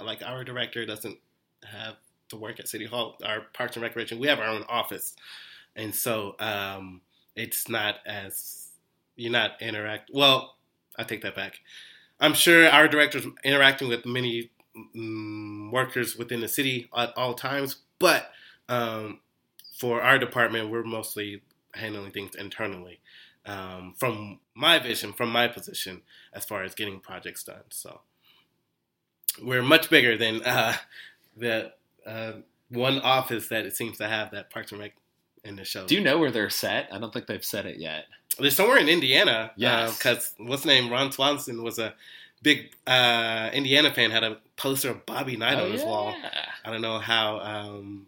like 0.02 0.24
our 0.24 0.44
director 0.44 0.86
doesn't 0.86 1.18
have 1.66 1.96
to 2.34 2.40
work 2.40 2.60
at 2.60 2.68
City 2.68 2.86
Hall. 2.86 3.18
Our 3.24 3.42
Parks 3.54 3.76
and 3.76 3.84
Recreation, 3.84 4.20
we 4.20 4.28
have 4.28 4.40
our 4.40 4.48
own 4.48 4.64
office, 4.68 5.16
and 5.76 5.96
so 5.96 6.36
um, 6.40 7.02
it's 7.36 7.70
not 7.70 7.96
as 8.06 8.68
you're 9.16 9.32
not 9.32 9.62
interact. 9.62 10.10
Well, 10.14 10.56
I 10.98 11.04
take 11.04 11.22
that 11.22 11.36
back. 11.36 11.60
I'm 12.20 12.34
sure 12.34 12.70
our 12.70 12.88
director's 12.88 13.26
interacting 13.44 13.88
with 13.88 14.06
many 14.06 14.52
mm, 14.96 15.72
workers 15.72 16.16
within 16.16 16.42
the 16.42 16.48
city 16.48 16.90
at 16.96 17.16
all 17.18 17.34
times, 17.34 17.78
but 18.00 18.32
um, 18.70 19.20
for 19.76 20.02
our 20.02 20.18
department, 20.18 20.70
we're 20.70 20.84
mostly 20.84 21.42
handling 21.74 22.12
things 22.12 22.36
internally. 22.36 23.00
Um, 23.46 23.94
from 23.98 24.40
my 24.56 24.80
vision, 24.80 25.12
from 25.12 25.30
my 25.30 25.50
position, 25.50 26.02
as 26.32 26.46
far 26.46 26.64
as 26.64 26.76
getting 26.76 27.02
projects 27.02 27.44
done, 27.44 27.64
so 27.70 28.02
we're 29.42 29.62
much 29.64 29.90
bigger 29.90 30.18
than 30.18 30.42
uh, 30.44 30.76
the 31.36 31.74
uh, 32.06 32.34
one 32.70 33.00
office 33.00 33.48
that 33.50 33.66
it 33.66 33.76
seems 33.76 33.98
to 34.00 34.08
have 34.08 34.32
that 34.32 34.50
Parks 34.50 34.72
and 34.72 34.80
Rec 34.82 34.94
in 35.44 35.56
the 35.56 35.66
show. 35.66 35.86
Do 35.86 35.96
you 35.96 36.02
know 36.02 36.18
where 36.18 36.32
they're 36.32 36.50
set? 36.50 36.88
I 36.92 36.98
don't 37.00 37.12
think 37.14 37.28
they've 37.28 37.44
said 37.44 37.66
it 37.66 37.78
yet. 37.78 38.06
They're 38.40 38.50
somewhere 38.50 38.78
in 38.78 38.90
Indiana. 38.90 39.52
Yes. 39.56 39.98
Because 39.98 40.34
what's 40.38 40.64
his 40.64 40.68
name? 40.68 40.92
Ron 40.92 41.12
Swanson 41.12 41.62
was 41.64 41.78
a 41.80 41.94
big 42.42 42.72
uh, 42.88 43.50
Indiana 43.54 43.94
fan, 43.94 44.12
had 44.12 44.24
a 44.24 44.38
poster 44.58 44.90
of 44.90 45.06
Bobby 45.06 45.38
Knight 45.38 45.58
Oh, 45.60 45.66
on 45.66 45.72
his 45.72 45.84
wall. 45.84 46.16
I 46.66 46.72
don't 46.72 46.82
know 46.82 47.00
how, 47.00 47.40
um, 47.40 48.08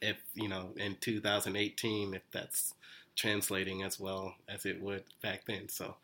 if, 0.00 0.16
you 0.34 0.48
know, 0.48 0.70
in 0.76 0.96
2018, 1.00 2.14
if 2.14 2.22
that's 2.32 2.74
translating 3.16 3.82
as 3.82 4.00
well 4.00 4.34
as 4.48 4.64
it 4.66 4.80
would 4.82 5.04
back 5.22 5.44
then. 5.46 5.68
So, 5.68 5.96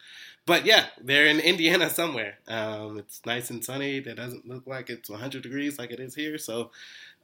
but 0.46 0.66
yeah, 0.66 0.86
they're 1.02 1.26
in 1.26 1.40
Indiana 1.40 1.88
somewhere. 1.90 2.38
Um, 2.48 2.98
it's 2.98 3.20
nice 3.24 3.50
and 3.50 3.64
sunny. 3.64 3.96
It 3.98 4.16
doesn't 4.16 4.46
look 4.48 4.66
like 4.66 4.90
it's 4.90 5.08
100 5.10 5.42
degrees 5.42 5.78
like 5.78 5.90
it 5.90 6.00
is 6.00 6.14
here. 6.14 6.38
So, 6.38 6.70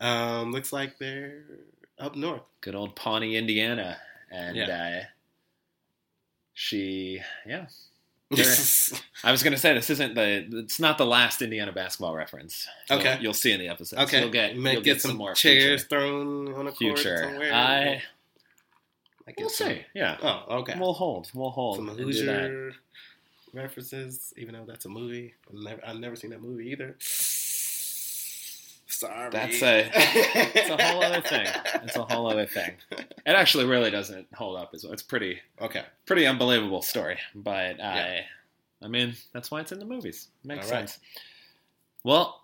um, 0.01 0.53
looks 0.53 0.73
like 0.73 0.99
they're 0.99 1.43
up 1.99 2.17
north. 2.17 2.43
Good 2.61 2.75
old 2.75 2.97
Pawnee, 2.97 3.37
Indiana, 3.37 3.99
and 4.31 4.57
Yeah. 4.57 5.01
uh, 5.03 5.07
she, 6.53 7.21
yeah. 7.47 7.67
I 9.23 9.31
was 9.31 9.43
gonna 9.45 9.59
say 9.59 9.75
this 9.75 9.91
isn't 9.91 10.15
the. 10.15 10.47
It's 10.61 10.81
not 10.81 10.99
the 10.99 11.07
last 11.07 11.41
Indiana 11.43 11.71
basketball 11.73 12.15
reference. 12.17 12.67
You'll- 12.91 12.99
Okay. 12.99 13.19
you'll, 13.21 13.35
see 13.35 13.53
in 13.53 13.61
the 13.61 13.69
episode. 13.69 14.01
Okay, 14.01 14.21
you'll 14.23 14.31
get 14.31 14.55
you 14.57 14.69
you'll 14.69 14.81
get, 14.83 15.01
some, 15.01 15.17
more 15.17 15.35
chairs 15.35 15.83
future. 15.83 15.87
thrown 15.89 16.49
on 16.55 16.67
a 16.67 16.73
court 16.73 16.77
future. 16.99 17.19
somewhere. 17.19 17.53
I 17.55 18.03
Get 19.27 19.39
we'll 19.39 19.49
see. 19.49 19.83
Yeah, 19.95 20.17
Oh, 20.23 20.59
okay. 20.59 20.75
we'll 20.79 20.93
hold. 20.93 21.31
We'll 21.35 21.51
hold. 21.51 21.77
some. 21.77 21.89
Hoosier 21.89 22.73
references, 23.53 24.35
even 24.37 24.55
though 24.55 24.65
that's 24.67 24.85
a 24.85 24.89
movie. 24.89 25.33
I've 25.49 25.55
never, 25.63 25.81
I've 25.87 25.97
never 25.97 26.17
seen 26.17 26.31
that 26.31 26.43
movie 26.43 26.71
either. 26.71 26.97
Sorry. 28.87 29.31
That's 29.31 29.63
a- 29.63 29.91
It's 29.95 30.71
a 30.71 30.77
whole 30.83 31.03
other 31.03 31.21
thing. 31.21 31.47
It's 31.83 31.97
a 31.97 32.05
whole 32.05 32.27
other 32.31 32.47
thing. 32.47 32.73
It 32.93 33.09
actually 33.27 33.65
really 33.65 33.91
doesn't 33.91 34.27
hold 34.35 34.57
up 34.57 34.71
as 34.75 34.85
well. 34.85 34.93
It's 34.93 35.03
pretty 35.03 35.41
Okay. 35.61 35.83
pretty 36.07 36.27
unbelievable 36.27 36.83
story. 36.83 37.19
But 37.35 37.81
I, 37.81 37.97
Yeah. 37.97 38.21
I 38.83 38.89
mean, 38.89 39.15
that's 39.33 39.51
why 39.51 39.61
it's 39.61 39.73
in 39.73 39.79
the 39.79 39.85
movies. 39.87 40.29
Makes 40.45 40.67
All 40.67 40.73
right. 40.77 40.89
sense. 40.91 40.99
Well, 42.05 42.44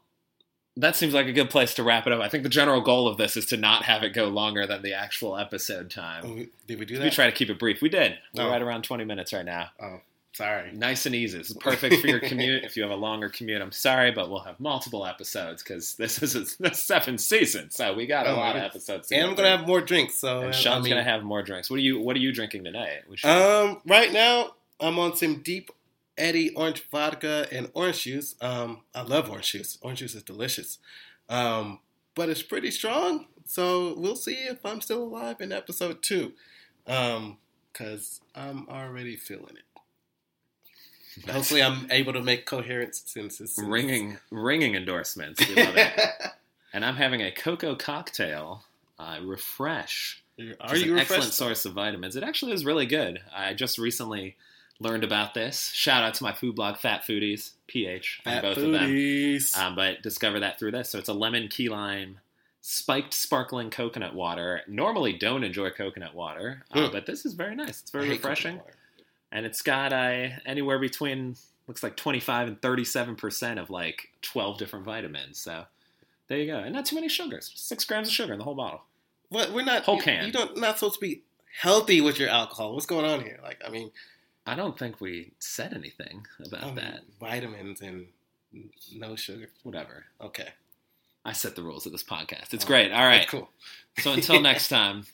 that 0.77 0.97
seems 0.97 1.13
like 1.15 1.27
a 1.27 1.33
good 1.33 1.51
place 1.51 1.75
to 1.75 1.83
wrap 1.83 2.07
it 2.07 2.13
up. 2.13 2.21
I 2.21 2.29
think 2.29 2.43
the 2.45 2.49
general 2.49 2.81
goal 2.81 3.09
of 3.09 3.17
this 3.17 3.37
is 3.37 3.47
to 3.47 3.57
not 3.57 3.85
have 3.85 4.03
it 4.03 4.15
go 4.15 4.29
longer 4.29 4.67
than 4.67 4.83
the 4.83 4.95
actual 4.95 5.37
episode 5.37 5.91
time. 5.91 6.23
Oh, 6.25 6.33
we- 6.35 6.49
Did 6.67 6.79
we 6.79 6.85
do 6.87 6.97
that? 6.99 7.05
We 7.05 7.11
try 7.11 7.27
to 7.27 7.33
keep 7.33 7.51
it 7.51 7.59
brief. 7.59 7.83
We 7.83 7.89
did. 7.89 8.19
We're 8.35 8.45
Oh. 8.45 8.51
right 8.51 8.63
around 8.63 8.83
20 8.85 9.05
minutes 9.05 9.33
right 9.33 9.45
now. 9.45 9.71
Oh, 9.83 10.01
sorry. 10.33 10.71
Nice 10.73 11.07
and 11.07 11.15
easy. 11.15 11.37
This 11.39 11.51
is 11.51 11.57
perfect 11.57 11.97
for 11.97 12.07
your 12.07 12.21
commute. 12.21 12.63
if 12.65 12.77
you 12.77 12.83
have 12.85 12.93
a 12.93 12.97
longer 12.97 13.29
commute, 13.29 13.61
I'm 13.61 13.73
sorry, 13.73 14.13
but 14.13 14.31
we'll 14.31 14.41
have 14.41 14.61
multiple 14.61 15.05
episodes 15.05 15.63
because 15.63 15.95
this 15.97 16.23
is 16.23 16.57
the 16.57 16.71
seventh 16.75 17.21
season, 17.21 17.71
so 17.71 17.93
we 17.93 18.07
got 18.07 18.27
a 18.27 18.31
Oh, 18.31 18.37
lot 18.37 18.55
of 18.57 18.63
episodes. 18.63 19.11
And 19.11 19.27
I'm 19.29 19.35
gonna 19.35 19.51
have 19.57 19.67
more 19.67 19.81
drinks. 19.81 20.15
So 20.19 20.39
And 20.41 20.49
I 20.49 20.53
Sean's 20.53 20.85
mean, 20.85 20.93
gonna 20.93 21.03
have 21.05 21.25
more 21.25 21.43
drinks. 21.43 21.69
What 21.69 21.77
are 21.77 21.83
you 21.83 21.99
What 22.01 22.15
are 22.17 22.21
you 22.21 22.33
drinking 22.33 22.65
tonight? 22.65 23.03
Um, 23.25 23.81
right 23.87 24.13
now 24.13 24.55
I'm 24.79 24.99
on 25.01 25.15
some 25.17 25.43
deep 25.43 25.71
Eddy 26.19 26.51
orange 26.55 26.83
vodka 26.91 27.47
and 27.51 27.71
orange 27.75 28.03
juice. 28.03 28.35
Um, 28.41 28.83
I 28.95 29.03
love 29.03 29.31
orange 29.31 29.53
juice. 29.53 29.79
Orange 29.83 30.01
juice 30.01 30.15
is 30.15 30.23
delicious. 30.23 30.79
Um, 31.29 31.81
but 32.15 32.29
it's 32.29 32.43
pretty 32.43 32.71
strong. 32.71 33.27
So 33.45 33.95
we'll 33.97 34.17
see 34.17 34.35
if 34.35 34.65
I'm 34.65 34.81
still 34.81 35.03
alive 35.03 35.41
in 35.41 35.53
episode 35.53 36.03
two. 36.03 36.33
Um, 36.87 37.39
cause 37.73 38.21
I'm 38.35 38.69
already 38.69 39.17
feeling 39.17 39.57
it. 39.57 39.65
Hopefully 41.31 41.63
I'm 41.63 41.91
able 41.91 42.13
to 42.13 42.23
make 42.23 42.47
coherent 42.47 42.95
sentences. 42.95 43.59
ringing 43.63 44.19
ringing 44.31 44.75
endorsements. 44.75 45.47
We 45.47 45.55
love 45.57 45.77
it. 45.77 46.01
and 46.73 46.85
I'm 46.85 46.97
having 46.97 47.21
a 47.21 47.31
COCO 47.33 47.75
cocktail. 47.77 48.65
Uh, 48.99 49.19
refresh 49.25 50.23
Are 50.61 50.77
you 50.77 50.85
an 50.85 50.91
refreshed? 50.93 51.11
excellent 51.11 51.33
source 51.33 51.65
of 51.65 51.73
vitamins. 51.73 52.17
It 52.17 52.23
actually 52.23 52.53
is 52.53 52.65
really 52.67 52.85
good. 52.87 53.21
I 53.35 53.55
just 53.55 53.79
recently 53.79 54.37
learned 54.81 55.05
about 55.05 55.35
this. 55.35 55.71
Shout 55.75 56.03
out 56.03 56.15
to 56.15 56.25
my 56.25 56.33
food 56.33 56.57
blog, 56.57 56.79
Fat 56.79 57.03
Foodies, 57.07 57.53
PH, 57.69 58.23
Fat 58.25 58.43
both 58.43 58.57
of 58.57 58.73
them. 58.73 59.39
Um, 59.57 59.77
but 59.77 60.03
discover 60.03 60.41
that 60.41 60.59
through 60.59 60.73
this. 60.73 60.89
So 60.91 60.99
it's 60.99 61.09
a 61.09 61.15
lemon 61.15 61.49
key 61.49 61.69
lime 61.69 62.19
spiked 62.63 63.15
sparkling 63.15 63.71
coconut 63.71 64.15
water. 64.15 64.63
Normally 64.67 65.13
don't 65.13 65.45
enjoy 65.45 65.71
coconut 65.71 66.15
water, 66.15 66.65
uh, 66.73 66.91
but 66.91 67.07
this 67.07 67.25
is 67.25 67.35
very 67.35 67.55
nice. 67.55 67.81
It's 67.83 67.91
very 67.91 68.09
refreshing. 68.11 68.61
And 69.33 69.47
it's 69.47 69.63
got 69.63 69.93
uh, 69.93 70.29
anywhere 70.45 70.79
between, 70.79 71.37
looks 71.69 71.83
like 71.83 71.97
25 71.97 72.49
and 72.49 72.61
37% 72.61 73.61
of 73.61 73.71
like 73.71 74.11
12 74.23 74.59
different 74.59 74.85
vitamins. 74.85 75.39
So 75.39 75.65
there 76.29 76.39
you 76.39 76.47
go. 76.47 76.59
And 76.59 76.75
not 76.75 76.85
too 76.85 76.97
many 76.97 77.09
sugars. 77.09 77.51
Six 77.55 77.85
grams 77.85 78.09
of 78.09 78.15
sugar 78.15 78.33
in 78.33 78.39
the 78.39 78.45
whole 78.45 78.55
bottle. 78.57 78.83
What 79.29 79.53
we're 79.53 79.65
not 79.65 79.85
Whole 79.85 79.97
you- 79.97 80.03
can. 80.03 80.27
You 80.27 80.33
don't 80.33 80.59
not 80.59 80.79
supposed 80.79 80.95
to 80.97 81.01
be 81.01 81.23
healthy 81.61 82.01
with 82.01 82.19
your 82.19 82.29
alcohol. 82.29 82.75
What's 82.75 82.87
going 82.87 83.05
on 83.05 83.21
here? 83.23 83.39
Like, 83.43 83.63
I 83.65 83.71
mean, 83.71 83.91
I 84.51 84.57
don't 84.57 84.79
think 84.79 85.01
we 85.01 85.33
said 85.39 85.73
anything 85.75 86.27
about 86.45 86.65
um, 86.65 86.75
that. 86.77 87.01
vitamins 87.21 87.81
and 87.81 88.07
no 88.93 89.15
sugar. 89.17 89.49
Whatever. 89.63 90.05
Okay, 90.21 90.49
I 91.25 91.33
set 91.33 91.55
the 91.55 91.63
rules 91.63 91.87
of 91.87 91.93
this 91.93 92.03
podcast. 92.03 92.53
It's 92.53 92.65
Oh, 92.65 92.69
great. 92.69 92.91
All 92.93 93.07
right. 93.07 93.29
cool. 93.29 93.49
So 93.99 94.13
until 94.13 94.41
next 94.51 94.69
time, 94.69 95.07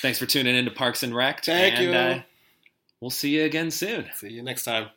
thanks 0.00 0.18
for 0.18 0.26
tuning 0.26 0.54
in 0.54 0.64
to 0.66 0.70
Parks 0.70 1.02
and 1.02 1.14
Rec. 1.14 1.44
Thank 1.44 1.74
and, 1.76 1.84
you. 1.84 1.92
Uh, 1.92 2.22
we'll 3.00 3.10
see 3.10 3.36
you 3.36 3.44
again 3.44 3.70
soon. 3.70 4.06
See 4.14 4.30
you 4.30 4.42
next 4.42 4.64
time. 4.64 4.90